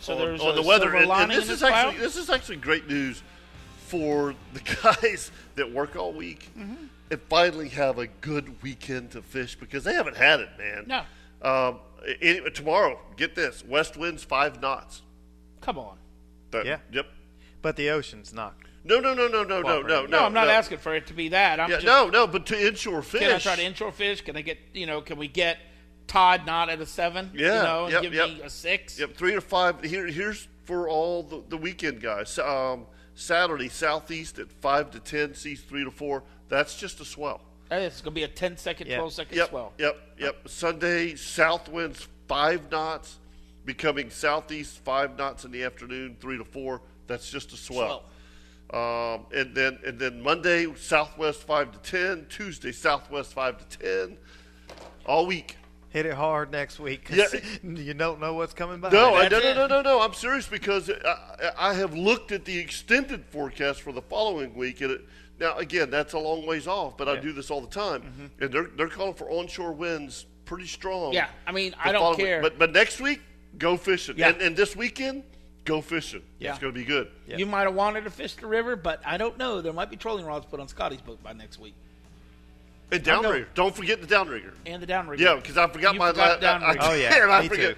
[0.00, 0.96] So on, on a the weather.
[0.96, 2.02] And, and this is actually cloud?
[2.02, 3.22] this is actually great news
[3.86, 4.60] for the
[5.02, 6.86] guys that work all week Mm-hmm.
[7.10, 10.84] and finally have a good weekend to fish because they haven't had it, man.
[10.86, 11.02] No.
[11.48, 11.80] Um,
[12.22, 15.02] any, tomorrow, get this: west winds five knots.
[15.60, 15.98] Come on.
[16.50, 16.78] That- Yeah.
[16.92, 17.06] Yep.
[17.62, 18.54] But the ocean's not.
[18.84, 20.06] No, no, no, no, no, no, no, no.
[20.06, 20.52] No, I'm not no.
[20.52, 21.60] asking for it to be that.
[21.60, 23.20] I'm Yeah, just, no, no, but to inshore fish.
[23.20, 24.22] Can I try to inshore fish?
[24.22, 25.02] Can I get you know?
[25.02, 25.58] Can we get
[26.06, 27.30] Todd not at a seven?
[27.34, 28.28] Yeah, You know, and yep, give yep.
[28.30, 28.98] me a six.
[28.98, 29.82] Yep, three to five.
[29.82, 32.38] Here, here's for all the, the weekend guys.
[32.38, 36.22] Um, Saturday, southeast at five to ten, seas three to four.
[36.48, 37.42] That's just a swell.
[37.70, 38.96] It's going to be a 10 second, Yeah.
[38.96, 39.72] 12 second Yep, swell.
[39.78, 40.48] yep, yep.
[40.48, 43.18] Sunday, south winds five knots,
[43.64, 46.80] becoming southeast five knots in the afternoon, three to four.
[47.06, 48.04] That's just a swell.
[48.72, 52.26] Um, and then and then Monday, southwest five to ten.
[52.28, 54.16] Tuesday, southwest five to ten.
[55.06, 55.56] All week.
[55.88, 57.08] Hit it hard next week.
[57.12, 57.26] Yeah.
[57.64, 58.90] you don't know what's coming by.
[58.90, 60.00] No, I, no, no, no, no, no.
[60.00, 64.82] I'm serious because I, I have looked at the extended forecast for the following week,
[64.82, 65.00] and it,
[65.40, 66.96] now again that's a long ways off.
[66.96, 68.44] But I do this all the time, Mm-hmm.
[68.44, 71.12] and they're they're calling for onshore winds pretty strong.
[71.12, 72.26] Yeah, I mean, I don't following week.
[72.26, 72.40] care.
[72.42, 73.20] But but next week,
[73.58, 74.28] go fishing, Yeah.
[74.30, 75.22] and, and this weekend,
[75.64, 76.22] go fishing.
[76.38, 76.50] Yeah.
[76.50, 77.08] It's going to be good.
[77.26, 79.60] You might have wanted to fish the river, but I don't know.
[79.60, 81.74] There might be trolling rods put on Scotty's boat by next week.
[82.92, 83.28] And I'll go.
[83.30, 84.50] downrigger, don't forget the downrigger.
[84.66, 85.18] And the downrigger.
[85.20, 86.78] Yeah, because I forgot You my forgot la- I- I downrigger.
[86.80, 87.76] Oh, yeah, can't, I me forget.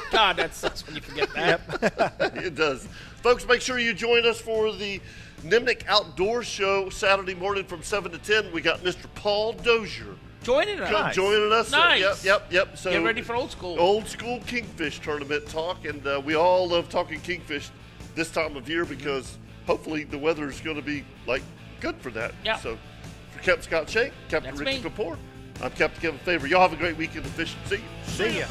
[0.12, 2.32] God, that sucks when you forget that.
[2.36, 2.86] it does.
[3.22, 5.00] Folks, make sure you join us for the
[5.44, 8.52] Nimnicht Outdoor Show Saturday morning from 7 to 10.
[8.52, 9.06] We got Mr.
[9.14, 10.14] Paul Dozier
[10.44, 10.90] Joining us.
[10.90, 11.72] co- joining us.
[11.72, 12.00] Nice.
[12.00, 12.78] Yep, yep, yep.
[12.78, 13.76] So Get ready for old school.
[13.80, 17.70] Old school kingfish tournament talk, and uh, we all love talking kingfish
[18.14, 21.42] this time of year because hopefully the weather is going to be like
[21.80, 22.32] good for that.
[22.44, 22.56] Yeah.
[22.58, 22.78] So
[23.32, 24.90] for Captain Scott Shank, Captain That's Richie me.
[24.90, 25.16] Kapoor,
[25.62, 26.48] I'm Captain Kevin Faver.
[26.48, 27.58] Y'all have a great weekend of fishing.
[27.66, 27.82] See you.
[28.06, 28.46] See ya.